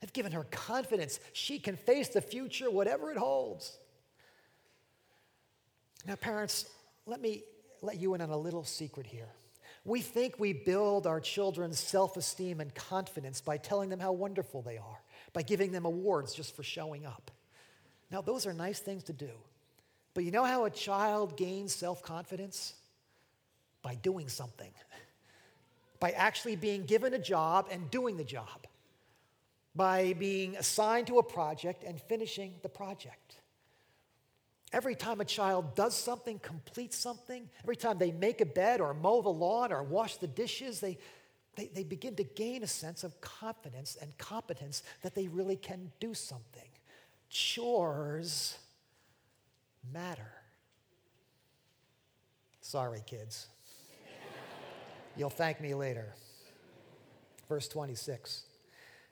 They've 0.00 0.12
given 0.12 0.32
her 0.32 0.44
confidence. 0.44 1.20
She 1.32 1.58
can 1.58 1.76
face 1.76 2.08
the 2.08 2.20
future, 2.20 2.70
whatever 2.70 3.10
it 3.10 3.16
holds. 3.16 3.78
Now, 6.06 6.16
parents, 6.16 6.66
let 7.06 7.20
me 7.20 7.44
let 7.82 8.00
you 8.00 8.14
in 8.14 8.20
on 8.20 8.30
a 8.30 8.36
little 8.36 8.64
secret 8.64 9.06
here. 9.06 9.28
We 9.84 10.00
think 10.00 10.38
we 10.38 10.52
build 10.52 11.06
our 11.06 11.20
children's 11.20 11.78
self 11.78 12.16
esteem 12.16 12.60
and 12.60 12.74
confidence 12.74 13.40
by 13.40 13.58
telling 13.58 13.90
them 13.90 14.00
how 14.00 14.12
wonderful 14.12 14.62
they 14.62 14.78
are, 14.78 15.02
by 15.32 15.42
giving 15.42 15.72
them 15.72 15.84
awards 15.84 16.34
just 16.34 16.56
for 16.56 16.62
showing 16.62 17.04
up. 17.04 17.30
Now, 18.10 18.22
those 18.22 18.46
are 18.46 18.54
nice 18.54 18.80
things 18.80 19.04
to 19.04 19.12
do. 19.12 19.30
But 20.14 20.24
you 20.24 20.30
know 20.30 20.44
how 20.44 20.64
a 20.64 20.70
child 20.70 21.36
gains 21.36 21.74
self 21.74 22.02
confidence? 22.02 22.74
By 23.82 23.96
doing 23.96 24.28
something, 24.28 24.70
by 26.00 26.12
actually 26.12 26.56
being 26.56 26.86
given 26.86 27.12
a 27.12 27.18
job 27.18 27.68
and 27.70 27.90
doing 27.90 28.16
the 28.16 28.24
job, 28.24 28.66
by 29.74 30.14
being 30.14 30.56
assigned 30.56 31.08
to 31.08 31.18
a 31.18 31.22
project 31.22 31.84
and 31.84 32.00
finishing 32.00 32.54
the 32.62 32.70
project. 32.70 33.36
Every 34.74 34.96
time 34.96 35.20
a 35.20 35.24
child 35.24 35.76
does 35.76 35.94
something, 35.94 36.40
completes 36.40 36.98
something, 36.98 37.48
every 37.62 37.76
time 37.76 37.96
they 37.96 38.10
make 38.10 38.40
a 38.40 38.44
bed 38.44 38.80
or 38.80 38.92
mow 38.92 39.22
the 39.22 39.28
lawn 39.28 39.72
or 39.72 39.84
wash 39.84 40.16
the 40.16 40.26
dishes, 40.26 40.80
they, 40.80 40.98
they, 41.54 41.68
they 41.72 41.84
begin 41.84 42.16
to 42.16 42.24
gain 42.24 42.64
a 42.64 42.66
sense 42.66 43.04
of 43.04 43.20
confidence 43.20 43.96
and 44.02 44.18
competence 44.18 44.82
that 45.02 45.14
they 45.14 45.28
really 45.28 45.54
can 45.54 45.92
do 46.00 46.12
something. 46.12 46.68
Chores 47.30 48.58
matter. 49.92 50.32
Sorry, 52.60 53.00
kids. 53.06 53.46
You'll 55.16 55.30
thank 55.30 55.60
me 55.60 55.74
later. 55.74 56.14
Verse 57.48 57.68
26 57.68 58.42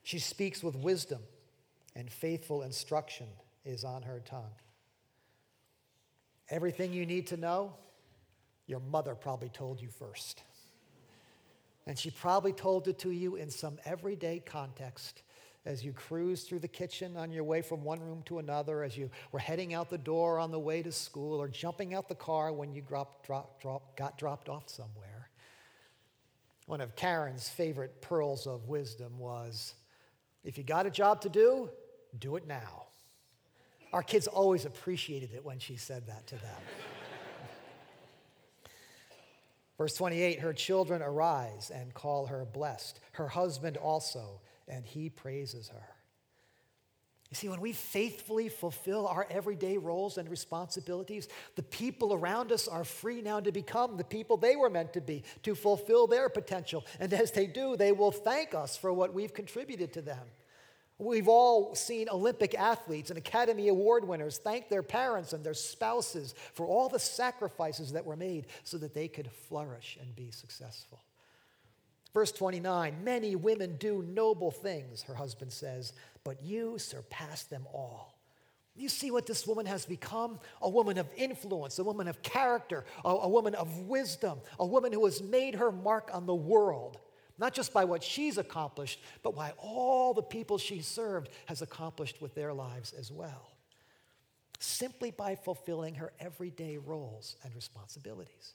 She 0.03 0.18
speaks 0.18 0.61
with 0.61 0.75
wisdom, 0.75 1.20
and 1.94 2.11
faithful 2.11 2.62
instruction 2.62 3.29
is 3.64 3.85
on 3.85 4.03
her 4.03 4.20
tongue. 4.25 4.51
Everything 6.53 6.93
you 6.93 7.07
need 7.07 7.29
to 7.29 7.38
know, 7.38 7.73
your 8.67 8.81
mother 8.81 9.15
probably 9.15 9.49
told 9.49 9.81
you 9.81 9.88
first. 9.88 10.43
And 11.87 11.99
she 11.99 12.11
probably 12.11 12.53
told 12.53 12.87
it 12.88 12.99
to 13.01 13.11
you 13.11 13.37
in 13.37 13.49
some 13.49 13.79
everyday 13.87 14.38
context 14.38 15.23
as 15.65 15.83
you 15.83 15.95
cruised 15.95 16.47
through 16.47 16.59
the 16.59 16.69
kitchen 16.69 17.17
on 17.17 17.33
your 17.33 17.43
way 17.43 17.62
from 17.62 17.83
one 17.83 18.01
room 18.01 18.23
to 18.27 18.38
another, 18.38 18.83
as 18.83 18.99
you 18.99 19.11
were 19.31 19.38
heading 19.38 19.73
out 19.73 19.88
the 19.88 19.97
door 19.97 20.38
on 20.38 20.51
the 20.51 20.59
way 20.59 20.83
to 20.83 20.93
school, 20.93 21.41
or 21.41 21.49
jumping 21.49 21.95
out 21.95 22.07
the 22.07 22.15
car 22.15 22.53
when 22.53 22.75
you 22.75 22.83
drop, 22.83 23.27
drop, 23.27 23.97
got 23.97 24.19
dropped 24.19 24.51
off 24.51 24.69
somewhere. 24.69 25.31
One 26.67 26.83
of 26.83 26.95
Karen's 26.97 27.49
favorite 27.49 28.03
pearls 28.03 28.47
of 28.47 28.69
wisdom 28.69 29.19
was 29.19 29.75
if 30.45 30.59
you 30.59 30.65
got 30.65 30.85
a 30.85 30.91
job 30.91 31.23
to 31.23 31.31
do, 31.31 31.71
do 32.19 32.37
it 32.37 32.47
now. 32.47 32.88
Our 33.92 34.02
kids 34.02 34.26
always 34.26 34.64
appreciated 34.64 35.31
it 35.35 35.44
when 35.44 35.59
she 35.59 35.76
said 35.76 36.07
that 36.07 36.26
to 36.28 36.37
them. 36.37 36.61
Verse 39.78 39.94
28 39.94 40.40
Her 40.40 40.52
children 40.52 41.02
arise 41.02 41.70
and 41.74 41.92
call 41.92 42.26
her 42.26 42.44
blessed, 42.44 43.00
her 43.12 43.28
husband 43.28 43.76
also, 43.76 44.40
and 44.68 44.87
he 44.87 45.11
praises 45.11 45.68
her. 45.68 45.88
You 47.33 47.37
see, 47.37 47.48
when 47.48 47.62
we 47.62 47.72
faithfully 47.72 48.50
fulfill 48.50 49.07
our 49.07 49.26
everyday 49.31 49.78
roles 49.78 50.18
and 50.18 50.28
responsibilities, 50.28 51.28
the 51.57 51.62
people 51.62 52.12
around 52.12 52.52
us 52.52 52.68
are 52.68 52.85
free 52.85 53.22
now 53.22 53.40
to 53.40 53.50
become 53.50 53.96
the 53.96 54.05
people 54.05 54.37
they 54.37 54.55
were 54.55 54.68
meant 54.68 54.92
to 54.92 55.00
be, 55.00 55.24
to 55.42 55.55
fulfill 55.55 56.07
their 56.07 56.28
potential. 56.28 56.85
And 57.00 57.11
as 57.14 57.31
they 57.31 57.46
do, 57.46 57.74
they 57.74 57.90
will 57.90 58.12
thank 58.12 58.55
us 58.55 58.76
for 58.76 58.92
what 58.92 59.14
we've 59.14 59.33
contributed 59.33 59.94
to 59.94 60.02
them. 60.02 60.26
We've 61.03 61.29
all 61.29 61.75
seen 61.75 62.09
Olympic 62.09 62.55
athletes 62.55 63.11
and 63.11 63.19
Academy 63.19 63.69
Award 63.69 64.07
winners 64.07 64.38
thank 64.38 64.69
their 64.69 64.85
parents 64.85 65.33
and 65.33 65.43
their 65.43 65.55
spouses 65.55 66.35
for 66.55 66.65
all 66.67 66.88
the 66.88 67.01
sacrifices 67.01 67.93
that 67.93 68.05
were 68.05 68.17
made 68.17 68.47
so 68.62 68.79
that 68.79 68.95
they 68.95 69.09
could 69.09 69.31
flourish 69.31 69.99
and 70.01 70.15
be 70.15 70.31
successful. 70.31 71.03
Verse 72.15 72.31
29 72.31 73.03
Many 73.03 73.35
women 73.35 73.77
do 73.79 74.05
noble 74.09 74.53
things, 74.53 75.03
her 75.03 75.15
husband 75.15 75.53
says, 75.53 75.93
but 76.25 76.43
you 76.43 76.79
surpass 76.79 77.43
them 77.45 77.67
all. 77.73 78.17
You 78.75 78.88
see 78.88 79.11
what 79.11 79.27
this 79.27 79.47
woman 79.47 79.67
has 79.67 79.85
become? 79.85 80.38
A 80.62 80.69
woman 80.69 80.99
of 80.99 81.07
influence, 81.17 81.79
a 81.79 81.85
woman 81.85 82.07
of 82.07 82.23
character, 82.23 82.85
a, 83.05 83.09
a 83.09 83.29
woman 83.29 83.55
of 83.55 83.81
wisdom, 83.81 84.38
a 84.59 84.65
woman 84.65 84.93
who 84.93 85.05
has 85.05 85.21
made 85.21 85.57
her 85.57 85.73
mark 85.73 86.11
on 86.15 86.27
the 86.27 86.35
world 86.35 86.99
not 87.38 87.55
just 87.55 87.73
by 87.73 87.85
what 87.85 88.03
she's 88.03 88.38
accomplished, 88.38 89.01
but 89.23 89.35
by 89.35 89.53
all 89.59 90.14
the 90.14 90.23
people 90.23 90.59
she 90.59 90.81
served 90.81 91.29
has 91.47 91.62
accomplished 91.62 92.21
with 92.21 92.35
their 92.35 92.53
lives 92.53 92.92
as 92.92 93.11
well. 93.11 93.51
Simply 94.59 95.11
by 95.11 95.35
fulfilling 95.35 95.97
her 95.97 96.12
everyday 96.21 96.79
roles 96.79 97.37
and 97.42 97.55
responsibilities. 97.55 98.55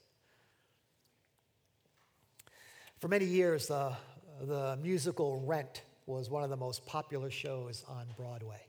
For 2.99 3.07
many 3.07 3.25
years, 3.25 3.67
the, 3.67 3.93
the 4.41 4.77
musical 4.81 5.41
Rent 5.41 5.83
was 6.05 6.29
one 6.29 6.43
of 6.43 6.49
the 6.49 6.57
most 6.57 6.85
popular 6.85 7.29
shows 7.29 7.83
on 7.87 8.07
Broadway. 8.15 8.61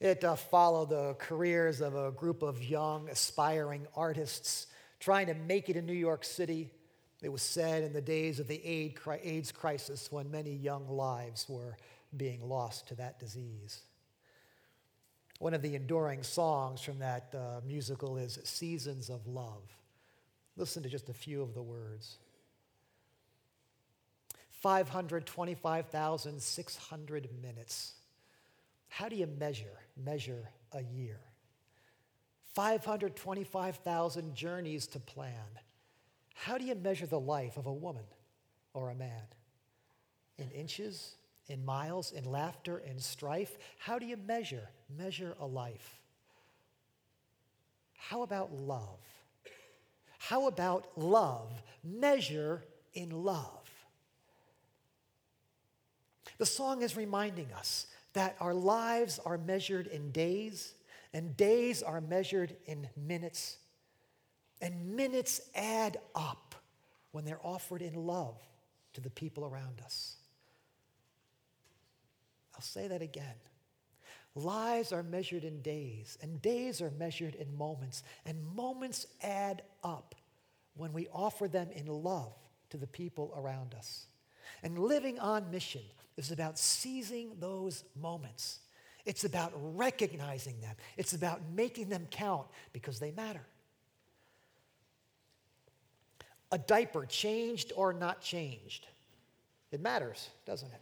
It 0.00 0.22
uh, 0.24 0.36
followed 0.36 0.90
the 0.90 1.14
careers 1.18 1.80
of 1.80 1.96
a 1.96 2.10
group 2.12 2.42
of 2.42 2.62
young, 2.62 3.08
aspiring 3.08 3.86
artists 3.96 4.66
trying 5.00 5.26
to 5.26 5.34
make 5.34 5.68
it 5.68 5.76
in 5.76 5.86
New 5.86 5.92
York 5.92 6.24
City 6.24 6.70
it 7.22 7.30
was 7.30 7.42
said 7.42 7.82
in 7.82 7.92
the 7.92 8.00
days 8.00 8.40
of 8.40 8.48
the 8.48 8.64
AIDS 8.64 9.52
crisis 9.52 10.12
when 10.12 10.30
many 10.30 10.52
young 10.52 10.88
lives 10.88 11.46
were 11.48 11.76
being 12.16 12.46
lost 12.46 12.86
to 12.88 12.94
that 12.96 13.18
disease. 13.18 13.80
One 15.38 15.54
of 15.54 15.62
the 15.62 15.74
enduring 15.74 16.22
songs 16.22 16.80
from 16.80 17.00
that 17.00 17.34
uh, 17.34 17.60
musical 17.66 18.16
is 18.16 18.38
Seasons 18.44 19.10
of 19.10 19.26
Love. 19.26 19.76
Listen 20.56 20.82
to 20.82 20.88
just 20.88 21.10
a 21.10 21.14
few 21.14 21.42
of 21.42 21.54
the 21.54 21.62
words. 21.62 22.16
525,600 24.50 27.28
minutes. 27.42 27.92
How 28.88 29.08
do 29.08 29.16
you 29.16 29.26
measure 29.26 29.80
measure 30.02 30.48
a 30.72 30.82
year? 30.82 31.20
525,000 32.54 34.34
journeys 34.34 34.86
to 34.86 34.98
plan. 34.98 35.34
How 36.36 36.58
do 36.58 36.64
you 36.64 36.74
measure 36.74 37.06
the 37.06 37.18
life 37.18 37.56
of 37.56 37.66
a 37.66 37.72
woman 37.72 38.04
or 38.74 38.90
a 38.90 38.94
man? 38.94 39.22
In 40.38 40.50
inches, 40.50 41.16
in 41.48 41.64
miles, 41.64 42.12
in 42.12 42.24
laughter, 42.24 42.78
in 42.78 42.98
strife? 42.98 43.56
How 43.78 43.98
do 43.98 44.06
you 44.06 44.16
measure 44.16 44.68
measure 44.96 45.34
a 45.40 45.46
life? 45.46 45.98
How 47.96 48.22
about 48.22 48.52
love? 48.52 49.00
How 50.18 50.46
about 50.46 50.86
love? 50.96 51.50
Measure 51.82 52.62
in 52.94 53.10
love. 53.10 53.70
The 56.38 56.46
song 56.46 56.82
is 56.82 56.96
reminding 56.96 57.52
us 57.54 57.86
that 58.12 58.36
our 58.40 58.54
lives 58.54 59.18
are 59.24 59.38
measured 59.38 59.86
in 59.86 60.10
days, 60.10 60.74
and 61.12 61.36
days 61.36 61.82
are 61.82 62.00
measured 62.00 62.54
in 62.66 62.88
minutes, 62.96 63.56
and 64.60 64.96
minutes 64.96 65.40
add 65.54 65.98
up 66.14 66.54
when 67.12 67.24
they're 67.24 67.44
offered 67.44 67.82
in 67.82 67.94
love 67.94 68.36
to 68.94 69.00
the 69.00 69.10
people 69.10 69.44
around 69.44 69.80
us. 69.84 70.16
I'll 72.54 72.62
say 72.62 72.88
that 72.88 73.02
again. 73.02 73.34
Lives 74.34 74.92
are 74.92 75.02
measured 75.02 75.44
in 75.44 75.62
days, 75.62 76.18
and 76.20 76.42
days 76.42 76.82
are 76.82 76.90
measured 76.98 77.34
in 77.34 77.56
moments, 77.56 78.02
and 78.26 78.36
moments 78.54 79.06
add 79.22 79.62
up 79.82 80.14
when 80.76 80.92
we 80.92 81.08
offer 81.08 81.48
them 81.48 81.70
in 81.72 81.86
love 81.86 82.34
to 82.70 82.76
the 82.76 82.86
people 82.86 83.32
around 83.36 83.74
us. 83.74 84.06
And 84.62 84.78
living 84.78 85.18
on 85.18 85.50
mission 85.50 85.82
is 86.16 86.32
about 86.32 86.58
seizing 86.58 87.32
those 87.40 87.84
moments. 87.98 88.60
It's 89.06 89.24
about 89.24 89.52
recognizing 89.54 90.60
them. 90.60 90.74
It's 90.96 91.14
about 91.14 91.40
making 91.54 91.88
them 91.88 92.06
count 92.10 92.46
because 92.72 92.98
they 92.98 93.12
matter. 93.12 93.46
A 96.52 96.58
diaper 96.58 97.06
changed 97.06 97.72
or 97.74 97.92
not 97.92 98.20
changed, 98.20 98.86
it 99.72 99.80
matters, 99.80 100.30
doesn't 100.44 100.68
it? 100.68 100.80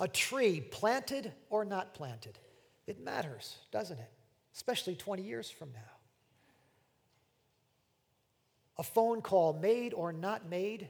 A 0.00 0.08
tree 0.08 0.60
planted 0.60 1.32
or 1.50 1.64
not 1.64 1.94
planted, 1.94 2.38
it 2.86 3.00
matters, 3.02 3.58
doesn't 3.70 3.98
it? 3.98 4.10
Especially 4.54 4.94
20 4.94 5.22
years 5.22 5.50
from 5.50 5.72
now. 5.72 5.80
A 8.78 8.82
phone 8.82 9.20
call 9.20 9.52
made 9.52 9.94
or 9.94 10.12
not 10.12 10.48
made 10.48 10.88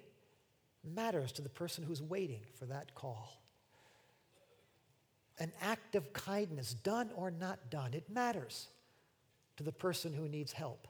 matters 0.85 1.33
to 1.33 1.43
the 1.43 1.49
person 1.49 1.85
who's 1.85 2.01
waiting 2.01 2.41
for 2.59 2.67
that 2.67 2.95
call. 2.95 3.41
An 5.39 5.53
act 5.61 5.97
of 5.97 6.13
kindness, 6.13 6.75
done 6.75 7.11
or 7.17 7.31
not 7.31 7.71
done, 7.71 7.93
it 7.93 8.09
matters 8.09 8.69
to 9.57 9.63
the 9.63 9.73
person 9.73 10.13
who 10.13 10.29
needs 10.29 10.53
help. 10.53 10.87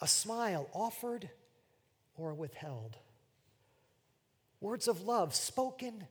A 0.00 0.08
smile 0.08 0.68
offered 0.72 1.28
or 2.16 2.34
withheld. 2.34 2.96
Words 4.60 4.88
of 4.88 5.02
love 5.02 5.34
spoken 5.34 6.06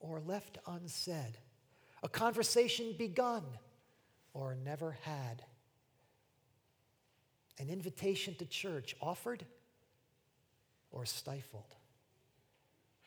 or 0.00 0.20
left 0.20 0.58
unsaid. 0.66 1.38
A 2.02 2.08
conversation 2.08 2.94
begun 2.96 3.42
or 4.32 4.56
never 4.64 4.96
had. 5.02 5.42
An 7.58 7.68
invitation 7.68 8.34
to 8.36 8.46
church 8.46 8.96
offered 9.00 9.44
or 10.90 11.04
stifled. 11.04 11.76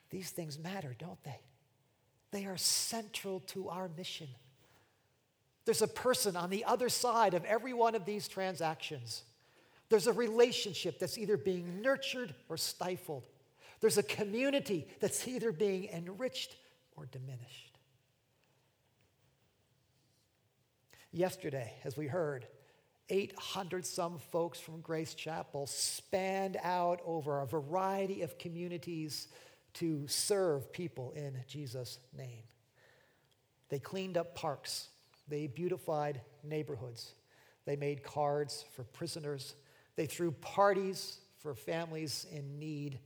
These 0.10 0.30
things 0.30 0.60
matter, 0.60 0.96
don't 0.98 1.24
they? 1.24 1.40
They 2.32 2.46
are 2.46 2.58
central 2.58 3.40
to 3.48 3.70
our 3.70 3.90
mission. 3.98 4.28
There's 5.66 5.82
a 5.82 5.88
person 5.88 6.36
on 6.36 6.50
the 6.50 6.66
other 6.66 6.90
side 6.90 7.34
of 7.34 7.46
every 7.46 7.74
one 7.74 7.96
of 7.96 8.06
these 8.06 8.28
transactions. 8.28 9.24
There's 9.94 10.08
a 10.08 10.14
relationship 10.14 10.98
that's 10.98 11.20
either 11.20 11.38
being 11.38 11.84
nurtured 11.84 12.34
or 12.50 12.58
stifled. 12.58 13.28
There's 13.80 14.00
a 14.00 14.02
community 14.02 14.88
that's 15.00 15.28
either 15.28 15.52
being 15.52 15.88
enriched 15.94 16.56
or 16.96 17.06
diminished. 17.06 17.78
Yesterday, 21.12 21.74
as 21.84 21.96
we 21.96 22.08
heard, 22.08 22.48
800 23.10 23.86
some 23.86 24.18
folks 24.18 24.60
from 24.60 24.82
Grace 24.82 25.14
Chapel 25.14 25.68
spanned 25.68 26.58
out 26.64 27.00
over 27.06 27.42
a 27.42 27.46
variety 27.46 28.24
of 28.24 28.40
communities 28.40 29.28
to 29.76 30.08
serve 30.08 30.74
people 30.74 31.14
in 31.16 31.36
Jesus' 31.48 32.00
name. 32.18 32.42
They 33.70 33.78
cleaned 33.78 34.18
up 34.18 34.34
parks, 34.34 34.88
they 35.28 35.46
beautified 35.46 36.20
neighborhoods, 36.44 37.14
they 37.66 37.76
made 37.76 38.02
cards 38.02 38.66
for 38.76 38.86
prisoners, 38.86 39.54
they 39.96 40.06
threw 40.06 40.32
parties 40.32 41.20
for 41.40 41.54
families 41.54 42.26
in 42.32 42.60
need, 42.60 43.00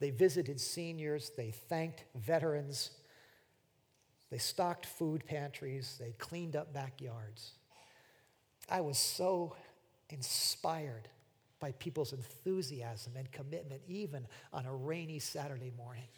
they 0.00 0.10
visited 0.10 0.60
seniors, 0.60 1.30
they 1.36 1.50
thanked 1.50 2.04
veterans, 2.14 2.90
they 4.30 4.38
stocked 4.38 4.86
food 4.86 5.24
pantries, 5.26 5.96
they 6.00 6.12
cleaned 6.18 6.56
up 6.56 6.72
backyards. 6.72 7.52
I 8.68 8.80
was 8.80 8.98
so 8.98 9.56
inspired 10.10 11.08
by 11.60 11.72
people's 11.72 12.12
enthusiasm 12.12 13.14
and 13.16 13.30
commitment, 13.32 13.82
even 13.88 14.26
on 14.52 14.66
a 14.66 14.74
rainy 14.74 15.18
Saturday 15.18 15.72
morning. 15.76 16.08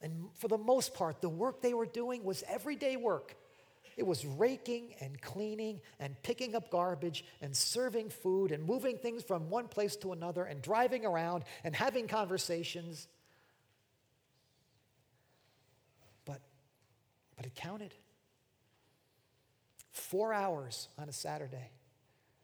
And 0.00 0.28
for 0.34 0.48
the 0.48 0.58
most 0.58 0.94
part, 0.94 1.22
the 1.22 1.28
work 1.28 1.62
they 1.62 1.74
were 1.74 1.86
doing 1.86 2.24
was 2.24 2.42
everyday 2.48 2.96
work. 2.96 3.36
It 3.96 4.06
was 4.06 4.24
raking 4.24 4.94
and 5.00 5.20
cleaning 5.20 5.80
and 5.98 6.20
picking 6.22 6.54
up 6.54 6.70
garbage 6.70 7.24
and 7.40 7.56
serving 7.56 8.10
food 8.10 8.52
and 8.52 8.64
moving 8.64 8.96
things 8.96 9.22
from 9.22 9.50
one 9.50 9.68
place 9.68 9.96
to 9.96 10.12
another 10.12 10.44
and 10.44 10.62
driving 10.62 11.04
around 11.04 11.44
and 11.64 11.74
having 11.74 12.08
conversations. 12.08 13.08
But, 16.24 16.40
but 17.36 17.46
it 17.46 17.54
counted. 17.54 17.94
Four 19.92 20.32
hours 20.32 20.88
on 20.98 21.08
a 21.08 21.12
Saturday, 21.12 21.70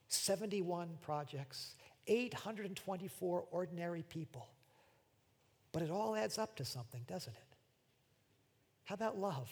71 0.08 0.98
projects, 1.00 1.76
824 2.06 3.44
ordinary 3.50 4.02
people. 4.02 4.48
But 5.72 5.82
it 5.82 5.90
all 5.90 6.14
adds 6.14 6.38
up 6.38 6.56
to 6.56 6.64
something, 6.64 7.02
doesn't 7.06 7.34
it? 7.34 7.56
How 8.84 8.94
about 8.94 9.18
love? 9.18 9.50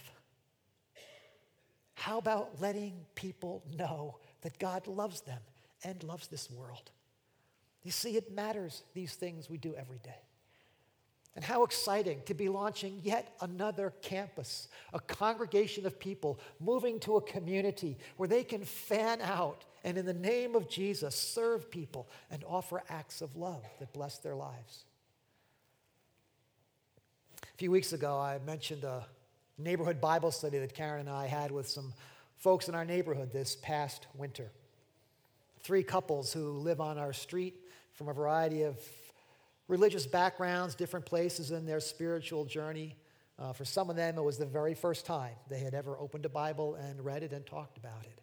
How 1.97 2.19
about 2.19 2.61
letting 2.61 2.95
people 3.15 3.65
know 3.77 4.19
that 4.43 4.59
God 4.59 4.87
loves 4.87 5.23
them 5.23 5.41
and 5.83 6.01
loves 6.05 6.29
this 6.29 6.51
world? 6.51 6.91
You 7.83 7.91
see, 7.91 8.17
it 8.17 8.33
matters, 8.33 8.85
these 8.95 9.15
things 9.15 9.51
we 9.51 9.57
do 9.57 9.75
every 9.75 9.99
day. 9.99 10.21
And 11.35 11.45
how 11.45 11.65
exciting 11.65 12.23
to 12.27 12.35
be 12.35 12.49
launching 12.49 13.01
yet 13.03 13.35
another 13.41 13.93
campus, 14.03 14.69
a 14.93 15.01
congregation 15.01 15.85
of 15.85 15.99
people 15.99 16.39
moving 16.61 17.01
to 17.01 17.17
a 17.17 17.21
community 17.21 17.99
where 18.17 18.29
they 18.29 18.45
can 18.45 18.65
fan 18.65 19.21
out 19.21 19.65
and, 19.83 19.99
in 19.99 20.07
the 20.07 20.15
name 20.15 20.55
of 20.55 20.69
Jesus, 20.69 21.15
serve 21.15 21.71
people 21.71 22.09
and 22.31 22.45
offer 22.45 22.83
acts 22.89 23.21
of 23.21 23.37
love 23.37 23.65
that 23.81 23.93
bless 23.93 24.19
their 24.19 24.35
lives. 24.35 24.85
A 27.43 27.57
few 27.57 27.71
weeks 27.71 27.93
ago, 27.93 28.19
I 28.19 28.39
mentioned 28.45 28.85
a 28.85 29.07
neighborhood 29.59 30.01
Bible 30.01 30.31
study 30.31 30.59
that 30.59 30.75
Karen 30.75 31.01
and 31.01 31.11
I 31.11 31.27
had 31.27 31.51
with 31.51 31.69
some 31.69 31.93
folks 32.37 32.69
in 32.69 32.75
our 32.75 32.85
neighborhood 32.85 33.33
this 33.33 33.57
past 33.57 34.07
winter. 34.15 34.51
Three 35.61 35.83
couples 35.83 36.33
who 36.33 36.53
live 36.59 36.81
on 36.81 36.99
our 36.99 37.13
street 37.13 37.55
from 37.95 38.09
a 38.09 38.13
variety 38.13 38.63
of 38.63 38.79
religious 39.69 40.07
backgrounds, 40.07 40.75
different 40.75 41.07
places 41.07 41.51
in 41.51 41.67
their 41.67 41.81
spiritual 41.81 42.45
journey. 42.45 42.97
Uh, 43.39 43.53
for 43.53 43.65
some 43.65 43.91
of 43.91 43.97
them, 43.97 44.17
it 44.19 44.23
was 44.23 44.39
the 44.39 44.47
very 44.47 44.75
first 44.75 45.07
time 45.07 45.35
they 45.49 45.59
had 45.59 45.75
ever 45.75 45.99
opened 45.99 46.25
a 46.25 46.29
Bible 46.29 46.75
and 46.75 47.05
read 47.05 47.23
it 47.23 47.33
and 47.33 47.45
talked 47.47 47.77
about 47.77 48.05
it. 48.05 48.21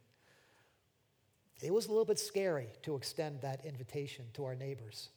It 1.61 1.73
was 1.73 1.87
a 1.87 1.89
little 1.89 2.05
bit 2.05 2.19
scary 2.19 2.67
to 2.83 2.95
extend 2.95 3.41
that 3.41 3.65
invitation 3.65 4.25
to 4.33 4.45
our 4.45 4.55
neighbors. 4.55 5.09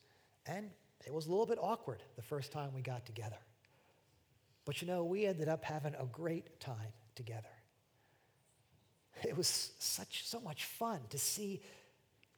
And 0.46 0.70
it 1.06 1.12
was 1.12 1.26
a 1.26 1.30
little 1.30 1.46
bit 1.46 1.58
awkward 1.60 2.02
the 2.16 2.22
first 2.22 2.52
time 2.52 2.70
we 2.74 2.82
got 2.82 3.04
together. 3.06 3.38
But 4.66 4.82
you 4.82 4.88
know, 4.88 5.04
we 5.04 5.24
ended 5.24 5.48
up 5.48 5.64
having 5.64 5.94
a 5.94 6.04
great 6.04 6.60
time 6.60 6.92
together. 7.14 7.48
It 9.24 9.34
was 9.34 9.70
such 9.78 10.26
so 10.26 10.40
much 10.40 10.64
fun 10.64 11.00
to 11.08 11.18
see 11.18 11.62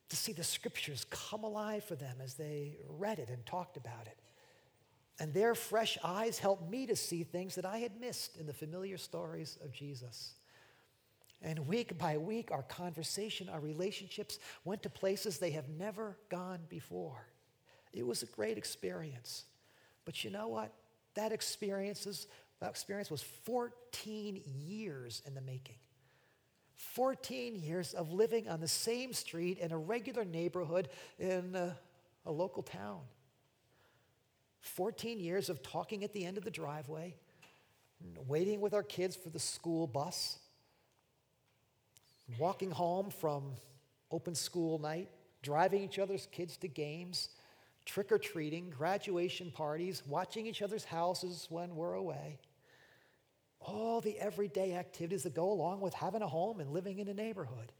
to 0.08 0.16
see 0.16 0.32
the 0.32 0.44
scriptures 0.44 1.04
come 1.10 1.44
alive 1.44 1.84
for 1.84 1.94
them 1.94 2.16
as 2.22 2.34
they 2.34 2.78
read 2.88 3.18
it 3.18 3.28
and 3.28 3.44
talked 3.44 3.76
about 3.76 4.06
it. 4.06 4.16
And 5.20 5.34
their 5.34 5.54
fresh 5.54 5.98
eyes 6.02 6.38
helped 6.38 6.70
me 6.70 6.86
to 6.86 6.96
see 6.96 7.24
things 7.24 7.56
that 7.56 7.66
I 7.66 7.78
had 7.78 8.00
missed 8.00 8.38
in 8.38 8.46
the 8.46 8.54
familiar 8.54 8.96
stories 8.96 9.58
of 9.62 9.72
Jesus. 9.72 10.34
And 11.42 11.66
week 11.66 11.98
by 11.98 12.16
week, 12.16 12.50
our 12.50 12.62
conversation, 12.62 13.48
our 13.48 13.60
relationships 13.60 14.38
went 14.64 14.82
to 14.84 14.90
places 14.90 15.38
they 15.38 15.50
have 15.50 15.68
never 15.68 16.16
gone 16.30 16.60
before. 16.68 17.26
It 17.92 18.06
was 18.06 18.22
a 18.22 18.26
great 18.26 18.56
experience. 18.56 19.44
But 20.04 20.24
you 20.24 20.30
know 20.30 20.48
what? 20.48 20.72
That 21.14 21.32
experience, 21.32 22.06
is, 22.06 22.26
that 22.60 22.70
experience 22.70 23.10
was 23.10 23.22
14 23.22 24.40
years 24.44 25.22
in 25.26 25.34
the 25.34 25.40
making. 25.40 25.76
14 26.76 27.56
years 27.56 27.92
of 27.92 28.12
living 28.12 28.48
on 28.48 28.60
the 28.60 28.68
same 28.68 29.12
street 29.12 29.58
in 29.58 29.72
a 29.72 29.78
regular 29.78 30.24
neighborhood 30.24 30.88
in 31.18 31.54
a, 31.56 31.76
a 32.24 32.30
local 32.30 32.62
town. 32.62 33.00
14 34.60 35.18
years 35.18 35.48
of 35.48 35.62
talking 35.62 36.04
at 36.04 36.12
the 36.12 36.24
end 36.24 36.36
of 36.36 36.44
the 36.44 36.50
driveway, 36.50 37.16
waiting 38.26 38.60
with 38.60 38.74
our 38.74 38.82
kids 38.82 39.16
for 39.16 39.30
the 39.30 39.38
school 39.38 39.86
bus, 39.86 40.38
walking 42.38 42.70
home 42.70 43.10
from 43.10 43.52
open 44.10 44.34
school 44.34 44.78
night, 44.78 45.08
driving 45.42 45.82
each 45.82 45.98
other's 45.98 46.26
kids 46.30 46.56
to 46.58 46.68
games, 46.68 47.28
trick 47.88 48.12
or 48.12 48.18
treating, 48.18 48.70
graduation 48.70 49.50
parties, 49.50 50.02
watching 50.06 50.46
each 50.46 50.60
other's 50.60 50.84
houses 50.84 51.46
when 51.48 51.74
we're 51.74 51.94
away. 51.94 52.38
All 53.60 54.02
the 54.02 54.18
everyday 54.18 54.74
activities 54.74 55.22
that 55.22 55.34
go 55.34 55.50
along 55.50 55.80
with 55.80 55.94
having 55.94 56.20
a 56.22 56.28
home 56.28 56.60
and 56.60 56.70
living 56.70 56.98
in 56.98 57.08
a 57.08 57.14
neighborhood. 57.14 57.72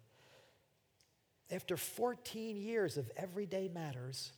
After 1.51 1.77
14 1.77 2.57
years 2.57 2.97
of 2.97 3.11
everyday 3.17 3.69
matters, 3.69 4.33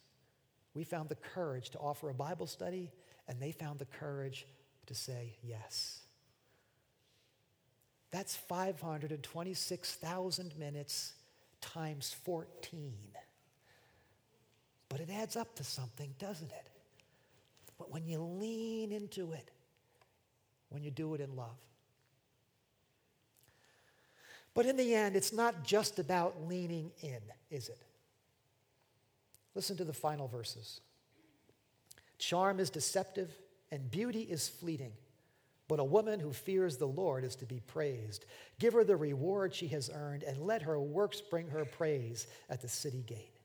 we 0.75 0.83
found 0.83 1.09
the 1.09 1.15
courage 1.15 1.71
to 1.71 1.79
offer 1.79 2.11
a 2.11 2.15
Bible 2.15 2.49
study, 2.49 2.91
and 3.29 3.41
they 3.41 3.53
found 3.53 3.79
the 3.79 3.87
courage 3.87 4.49
to 4.87 4.95
say 4.95 5.37
yes. 5.43 6.01
That's 8.11 8.37
526,000 8.37 10.59
minutes 10.59 11.13
times 11.61 12.13
14. 12.25 12.93
But 14.91 15.01
it 15.01 15.09
adds 15.09 15.37
up 15.37 15.55
to 15.55 15.65
something, 15.65 16.13
doesn't 16.19 16.51
it? 16.51 16.69
But 17.79 17.91
when 17.91 18.05
you 18.05 18.19
lean 18.19 18.93
into 18.93 19.33
it, 19.33 19.51
when 20.69 20.83
you 20.83 20.91
do 20.91 21.15
it 21.15 21.21
in 21.21 21.35
love. 21.35 21.57
But 24.53 24.67
in 24.67 24.77
the 24.77 24.95
end, 24.95 25.17
it's 25.17 25.33
not 25.33 25.65
just 25.65 25.99
about 25.99 26.47
leaning 26.47 26.91
in, 27.03 27.21
is 27.51 27.69
it? 27.69 27.83
Listen 29.55 29.77
to 29.77 29.85
the 29.85 29.93
final 29.93 30.29
verses. 30.29 30.81
Charm 32.19 32.61
is 32.61 32.69
deceptive 32.69 33.31
and 33.71 33.91
beauty 33.91 34.23
is 34.23 34.49
fleeting, 34.49 34.93
but 35.69 35.81
a 35.81 35.85
woman 35.85 36.21
who 36.21 36.33
fears 36.33 36.77
the 36.77 36.87
Lord 36.87 37.25
is 37.25 37.37
to 37.37 37.47
be 37.47 37.61
praised. 37.67 38.27
Give 38.59 38.75
her 38.75 38.85
the 38.85 38.97
reward 38.97 39.55
she 39.55 39.69
has 39.69 39.89
earned 39.93 40.25
and 40.25 40.39
let 40.39 40.63
her 40.63 40.79
works 40.79 41.21
bring 41.21 41.49
her 41.49 41.65
praise 41.65 42.27
at 42.49 42.61
the 42.61 42.69
city 42.69 43.03
gate. 43.07 43.40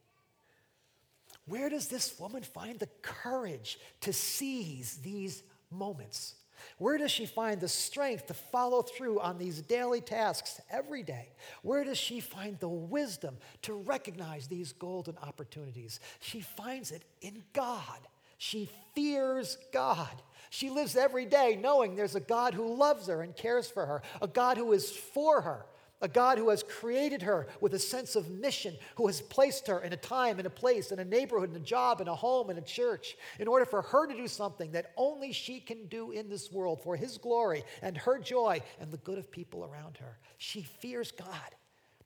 Where 1.46 1.70
does 1.70 1.88
this 1.88 2.20
woman 2.20 2.44
find 2.44 2.80
the 2.80 2.90
courage 3.02 3.80
to 4.02 4.14
seize 4.14 4.98
these 4.98 5.44
moments? 5.72 6.36
Where 6.78 6.98
does 6.98 7.12
she 7.12 7.26
find 7.26 7.60
the 7.60 7.68
strength 7.68 8.28
to 8.28 8.34
follow 8.34 8.82
through 8.82 9.20
on 9.20 9.38
these 9.38 9.62
daily 9.62 10.02
tasks 10.02 10.60
every 10.70 11.04
day? 11.04 11.30
Where 11.62 11.84
does 11.84 11.98
she 11.98 12.20
find 12.20 12.60
the 12.60 12.70
wisdom 12.70 13.38
to 13.64 13.74
recognize 13.74 14.48
these 14.48 14.74
golden 14.74 15.18
opportunities? 15.20 16.00
She 16.20 16.42
finds 16.42 16.92
it 16.92 17.04
in 17.22 17.44
God. 17.54 18.00
She 18.38 18.70
fears 18.94 19.58
God. 19.72 20.22
She 20.50 20.70
lives 20.70 20.96
every 20.96 21.26
day 21.26 21.58
knowing 21.62 21.96
there's 21.96 22.16
a 22.16 22.20
God 22.20 22.54
who 22.54 22.76
loves 22.76 23.08
her 23.08 23.22
and 23.22 23.36
cares 23.36 23.70
for 23.70 23.86
her, 23.86 24.02
a 24.22 24.28
God 24.28 24.58
who 24.58 24.74
is 24.74 24.92
for 24.92 25.42
her, 25.42 25.66
a 26.02 26.08
God 26.08 26.38
who 26.38 26.50
has 26.50 26.62
created 26.62 27.22
her 27.22 27.48
with 27.62 27.74
a 27.74 27.80
sense 27.80 28.16
of 28.16 28.30
mission, 28.30 28.76
who 28.96 29.08
has 29.08 29.22
placed 29.22 29.68
her 29.68 29.80
in 29.80 29.94
a 29.94 29.98
time, 29.98 30.40
in 30.40 30.46
a 30.46 30.50
place, 30.50 30.92
in 30.92 31.00
a 31.00 31.06
neighborhood, 31.06 31.50
in 31.50 31.56
a 31.56 31.66
job, 31.66 32.02
in 32.02 32.08
a 32.08 32.16
home, 32.16 32.50
in 32.50 32.58
a 32.58 32.62
church, 32.62 33.16
in 33.40 33.48
order 33.48 33.66
for 33.66 33.82
her 33.82 34.06
to 34.08 34.16
do 34.16 34.28
something 34.28 34.72
that 34.72 34.92
only 34.98 35.32
she 35.32 35.60
can 35.60 35.88
do 35.88 36.12
in 36.12 36.30
this 36.30 36.52
world 36.52 36.82
for 36.84 36.96
His 36.96 37.18
glory 37.18 37.64
and 37.82 37.98
her 37.98 38.20
joy 38.20 38.62
and 38.80 38.92
the 38.92 38.98
good 38.98 39.18
of 39.18 39.32
people 39.32 39.64
around 39.64 39.98
her. 39.98 40.20
She 40.38 40.64
fears 40.64 41.12
God. 41.12 41.56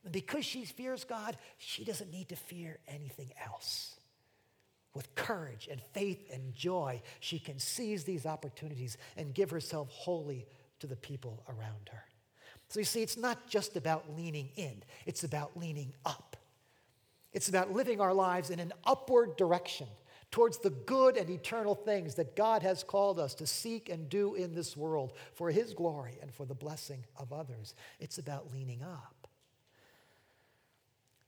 And 0.03 0.13
because 0.13 0.45
she 0.45 0.65
fears 0.65 1.03
God, 1.03 1.35
she 1.57 1.83
doesn't 1.83 2.11
need 2.11 2.29
to 2.29 2.35
fear 2.35 2.79
anything 2.87 3.31
else. 3.43 3.95
With 4.93 5.13
courage 5.15 5.67
and 5.69 5.81
faith 5.93 6.29
and 6.33 6.53
joy, 6.53 7.01
she 7.19 7.39
can 7.39 7.59
seize 7.59 8.03
these 8.03 8.25
opportunities 8.25 8.97
and 9.17 9.33
give 9.33 9.49
herself 9.49 9.89
wholly 9.89 10.47
to 10.79 10.87
the 10.87 10.95
people 10.95 11.43
around 11.47 11.89
her. 11.91 12.03
So 12.69 12.79
you 12.79 12.85
see, 12.85 13.01
it's 13.01 13.17
not 13.17 13.47
just 13.47 13.75
about 13.75 14.15
leaning 14.15 14.49
in, 14.55 14.83
it's 15.05 15.23
about 15.23 15.57
leaning 15.57 15.93
up. 16.05 16.37
It's 17.33 17.49
about 17.49 17.71
living 17.71 17.99
our 17.99 18.13
lives 18.13 18.49
in 18.49 18.59
an 18.59 18.73
upward 18.85 19.37
direction 19.37 19.87
towards 20.31 20.59
the 20.59 20.69
good 20.69 21.17
and 21.17 21.29
eternal 21.29 21.73
things 21.73 22.15
that 22.15 22.35
God 22.35 22.61
has 22.61 22.83
called 22.83 23.19
us 23.19 23.33
to 23.35 23.47
seek 23.47 23.89
and 23.89 24.09
do 24.09 24.35
in 24.35 24.53
this 24.53 24.77
world 24.77 25.13
for 25.33 25.49
His 25.49 25.73
glory 25.73 26.17
and 26.21 26.31
for 26.33 26.45
the 26.45 26.55
blessing 26.55 27.05
of 27.17 27.33
others. 27.33 27.73
It's 27.99 28.19
about 28.19 28.51
leaning 28.53 28.83
up. 28.83 29.27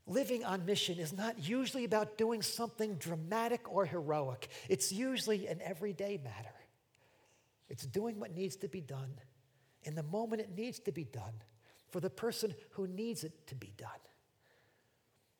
Living 0.07 0.43
on 0.43 0.65
mission 0.65 0.99
is 0.99 1.13
not 1.13 1.47
usually 1.47 1.85
about 1.85 2.17
doing 2.17 2.41
something 2.41 2.95
dramatic 2.95 3.71
or 3.71 3.85
heroic, 3.85 4.49
it's 4.69 4.91
usually 4.91 5.47
an 5.47 5.59
everyday 5.63 6.19
matter. 6.23 6.53
It's 7.69 7.85
doing 7.85 8.19
what 8.19 8.35
needs 8.35 8.57
to 8.57 8.67
be 8.67 8.81
done 8.81 9.13
in 9.83 9.95
the 9.95 10.03
moment 10.03 10.41
it 10.41 10.55
needs 10.55 10.79
to 10.79 10.91
be 10.91 11.03
done 11.03 11.33
for 11.89 11.99
the 11.99 12.09
person 12.09 12.55
who 12.71 12.87
needs 12.87 13.23
it 13.23 13.47
to 13.47 13.55
be 13.55 13.73
done. 13.77 13.89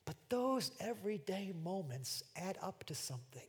But 0.06 0.16
those 0.30 0.72
everyday 0.80 1.54
moments 1.64 2.24
add 2.36 2.58
up 2.62 2.84
to 2.86 2.96
something, 2.96 3.48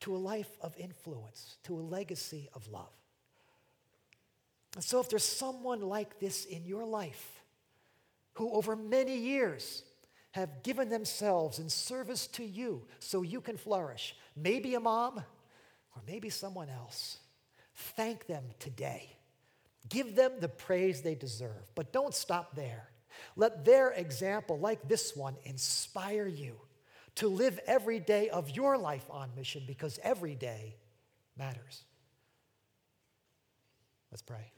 to 0.00 0.14
a 0.14 0.18
life 0.18 0.50
of 0.60 0.76
influence, 0.78 1.56
to 1.64 1.74
a 1.74 1.80
legacy 1.80 2.48
of 2.54 2.68
love. 2.68 2.92
And 4.74 4.84
so, 4.84 5.00
if 5.00 5.08
there's 5.08 5.24
someone 5.24 5.80
like 5.80 6.20
this 6.20 6.44
in 6.44 6.66
your 6.66 6.84
life 6.84 7.42
who, 8.34 8.52
over 8.52 8.76
many 8.76 9.16
years, 9.16 9.82
have 10.32 10.62
given 10.62 10.90
themselves 10.90 11.58
in 11.58 11.70
service 11.70 12.26
to 12.26 12.44
you 12.44 12.86
so 12.98 13.22
you 13.22 13.40
can 13.40 13.56
flourish, 13.56 14.14
maybe 14.36 14.74
a 14.74 14.80
mom 14.80 15.16
or 15.16 16.02
maybe 16.06 16.28
someone 16.28 16.68
else, 16.68 17.18
thank 17.74 18.26
them 18.26 18.44
today 18.58 19.15
Give 19.88 20.14
them 20.14 20.32
the 20.40 20.48
praise 20.48 21.02
they 21.02 21.14
deserve, 21.14 21.70
but 21.74 21.92
don't 21.92 22.14
stop 22.14 22.54
there. 22.56 22.88
Let 23.36 23.64
their 23.64 23.90
example, 23.90 24.58
like 24.58 24.88
this 24.88 25.14
one, 25.16 25.36
inspire 25.44 26.26
you 26.26 26.56
to 27.16 27.28
live 27.28 27.58
every 27.66 28.00
day 28.00 28.28
of 28.28 28.50
your 28.50 28.76
life 28.76 29.06
on 29.10 29.30
mission 29.36 29.62
because 29.66 29.98
every 30.02 30.34
day 30.34 30.76
matters. 31.36 31.84
Let's 34.10 34.22
pray. 34.22 34.50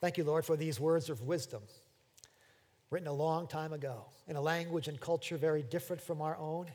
Thank 0.00 0.18
you, 0.18 0.24
Lord, 0.24 0.44
for 0.44 0.56
these 0.56 0.78
words 0.78 1.08
of 1.08 1.22
wisdom 1.22 1.62
written 2.90 3.08
a 3.08 3.12
long 3.12 3.46
time 3.46 3.72
ago 3.72 4.04
in 4.28 4.36
a 4.36 4.40
language 4.40 4.86
and 4.86 5.00
culture 5.00 5.36
very 5.36 5.62
different 5.62 6.02
from 6.02 6.20
our 6.20 6.36
own 6.36 6.66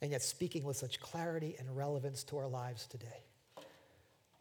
and 0.00 0.10
yet 0.10 0.22
speaking 0.22 0.64
with 0.64 0.76
such 0.76 1.00
clarity 1.00 1.56
and 1.58 1.76
relevance 1.76 2.24
to 2.24 2.38
our 2.38 2.48
lives 2.48 2.86
today. 2.86 3.24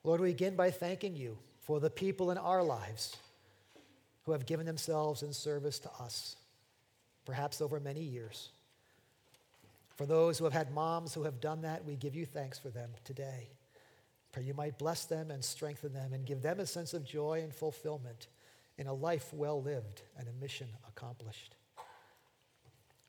Lord, 0.03 0.21
we 0.21 0.29
begin 0.29 0.55
by 0.55 0.71
thanking 0.71 1.15
you 1.15 1.37
for 1.61 1.79
the 1.79 1.89
people 1.89 2.31
in 2.31 2.37
our 2.37 2.63
lives 2.63 3.17
who 4.23 4.31
have 4.31 4.45
given 4.45 4.65
themselves 4.65 5.23
in 5.23 5.33
service 5.33 5.79
to 5.79 5.89
us, 5.99 6.35
perhaps 7.25 7.61
over 7.61 7.79
many 7.79 8.01
years. 8.01 8.49
For 9.95 10.05
those 10.05 10.37
who 10.37 10.45
have 10.45 10.53
had 10.53 10.71
moms 10.71 11.13
who 11.13 11.23
have 11.23 11.41
done 11.41 11.63
that, 11.63 11.83
we 11.83 11.95
give 11.95 12.15
you 12.15 12.25
thanks 12.25 12.57
for 12.57 12.69
them 12.69 12.91
today. 13.03 13.49
Pray 14.31 14.43
you 14.43 14.53
might 14.53 14.77
bless 14.77 15.05
them 15.05 15.31
and 15.31 15.43
strengthen 15.43 15.93
them 15.93 16.13
and 16.13 16.25
give 16.25 16.41
them 16.41 16.59
a 16.59 16.65
sense 16.65 16.93
of 16.93 17.03
joy 17.03 17.41
and 17.43 17.53
fulfillment 17.53 18.27
in 18.77 18.87
a 18.87 18.93
life 18.93 19.33
well 19.33 19.61
lived 19.61 20.03
and 20.17 20.27
a 20.27 20.41
mission 20.41 20.67
accomplished. 20.87 21.55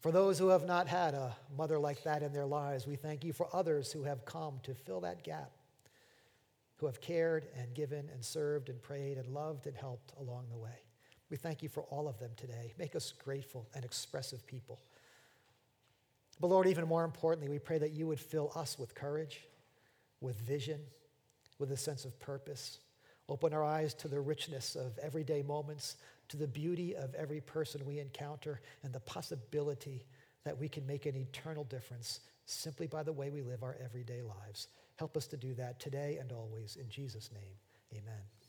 For 0.01 0.11
those 0.11 0.38
who 0.38 0.48
have 0.48 0.66
not 0.66 0.88
had 0.88 1.12
a 1.12 1.36
mother 1.57 1.78
like 1.78 2.03
that 2.05 2.22
in 2.22 2.32
their 2.32 2.46
lives, 2.46 2.86
we 2.86 2.96
thank 2.96 3.22
you 3.22 3.34
for 3.34 3.55
others 3.55 3.92
who 3.92 4.03
have 4.05 4.24
come 4.24 4.59
to 4.62 4.74
fill 4.74 5.03
that 5.03 5.22
gap, 5.22 5.51
who 6.76 6.86
have 6.86 7.03
cared 7.03 7.46
and 7.59 7.74
given 7.74 8.09
and 8.12 8.24
served 8.24 8.70
and 8.70 8.80
prayed 8.80 9.18
and 9.18 9.28
loved 9.28 9.66
and 9.66 9.76
helped 9.76 10.14
along 10.18 10.46
the 10.51 10.57
way. 10.57 10.84
We 11.28 11.36
thank 11.36 11.62
you 11.62 11.68
for 11.68 11.82
all 11.84 12.09
of 12.09 12.18
them 12.18 12.30
today. 12.36 12.72
Make 12.78 12.96
us 12.96 13.12
grateful 13.12 13.68
and 13.74 13.84
expressive 13.84 14.46
people. 14.46 14.80
But 16.40 16.48
Lord, 16.48 16.66
even 16.66 16.88
more 16.88 17.05
importantly, 17.05 17.51
we 17.51 17.59
pray 17.59 17.76
that 17.78 17.92
you 17.92 18.07
would 18.07 18.18
fill 18.18 18.51
us 18.57 18.78
with 18.78 18.94
courage, 18.94 19.42
with 20.22 20.40
vision, 20.40 20.80
with 21.59 21.72
a 21.72 21.76
sense 21.76 22.07
of 22.07 22.18
purpose. 22.18 22.78
Open 23.28 23.53
our 23.53 23.62
eyes 23.62 23.92
to 23.94 24.09
the 24.09 24.18
richness 24.18 24.74
of 24.76 24.98
everyday 24.98 25.42
moments 25.42 25.96
to 26.31 26.37
the 26.37 26.47
beauty 26.47 26.97
of 26.97 27.14
every 27.14 27.41
person 27.41 27.85
we 27.85 27.99
encounter 27.99 28.61
and 28.83 28.93
the 28.93 29.01
possibility 29.01 30.07
that 30.45 30.59
we 30.59 30.68
can 30.68 30.87
make 30.87 31.07
an 31.07 31.16
eternal 31.16 31.64
difference 31.64 32.20
simply 32.47 32.87
by 32.87 33.03
the 33.03 33.12
way 33.12 33.31
we 33.31 33.43
live 33.43 33.62
our 33.62 33.76
everyday 33.85 34.22
lives. 34.22 34.68
Help 34.97 35.16
us 35.16 35.26
to 35.26 35.37
do 35.37 35.55
that 35.55 35.78
today 35.78 36.18
and 36.20 36.33
always. 36.33 36.76
In 36.76 36.89
Jesus' 36.89 37.31
name, 37.33 37.55
amen. 37.93 38.39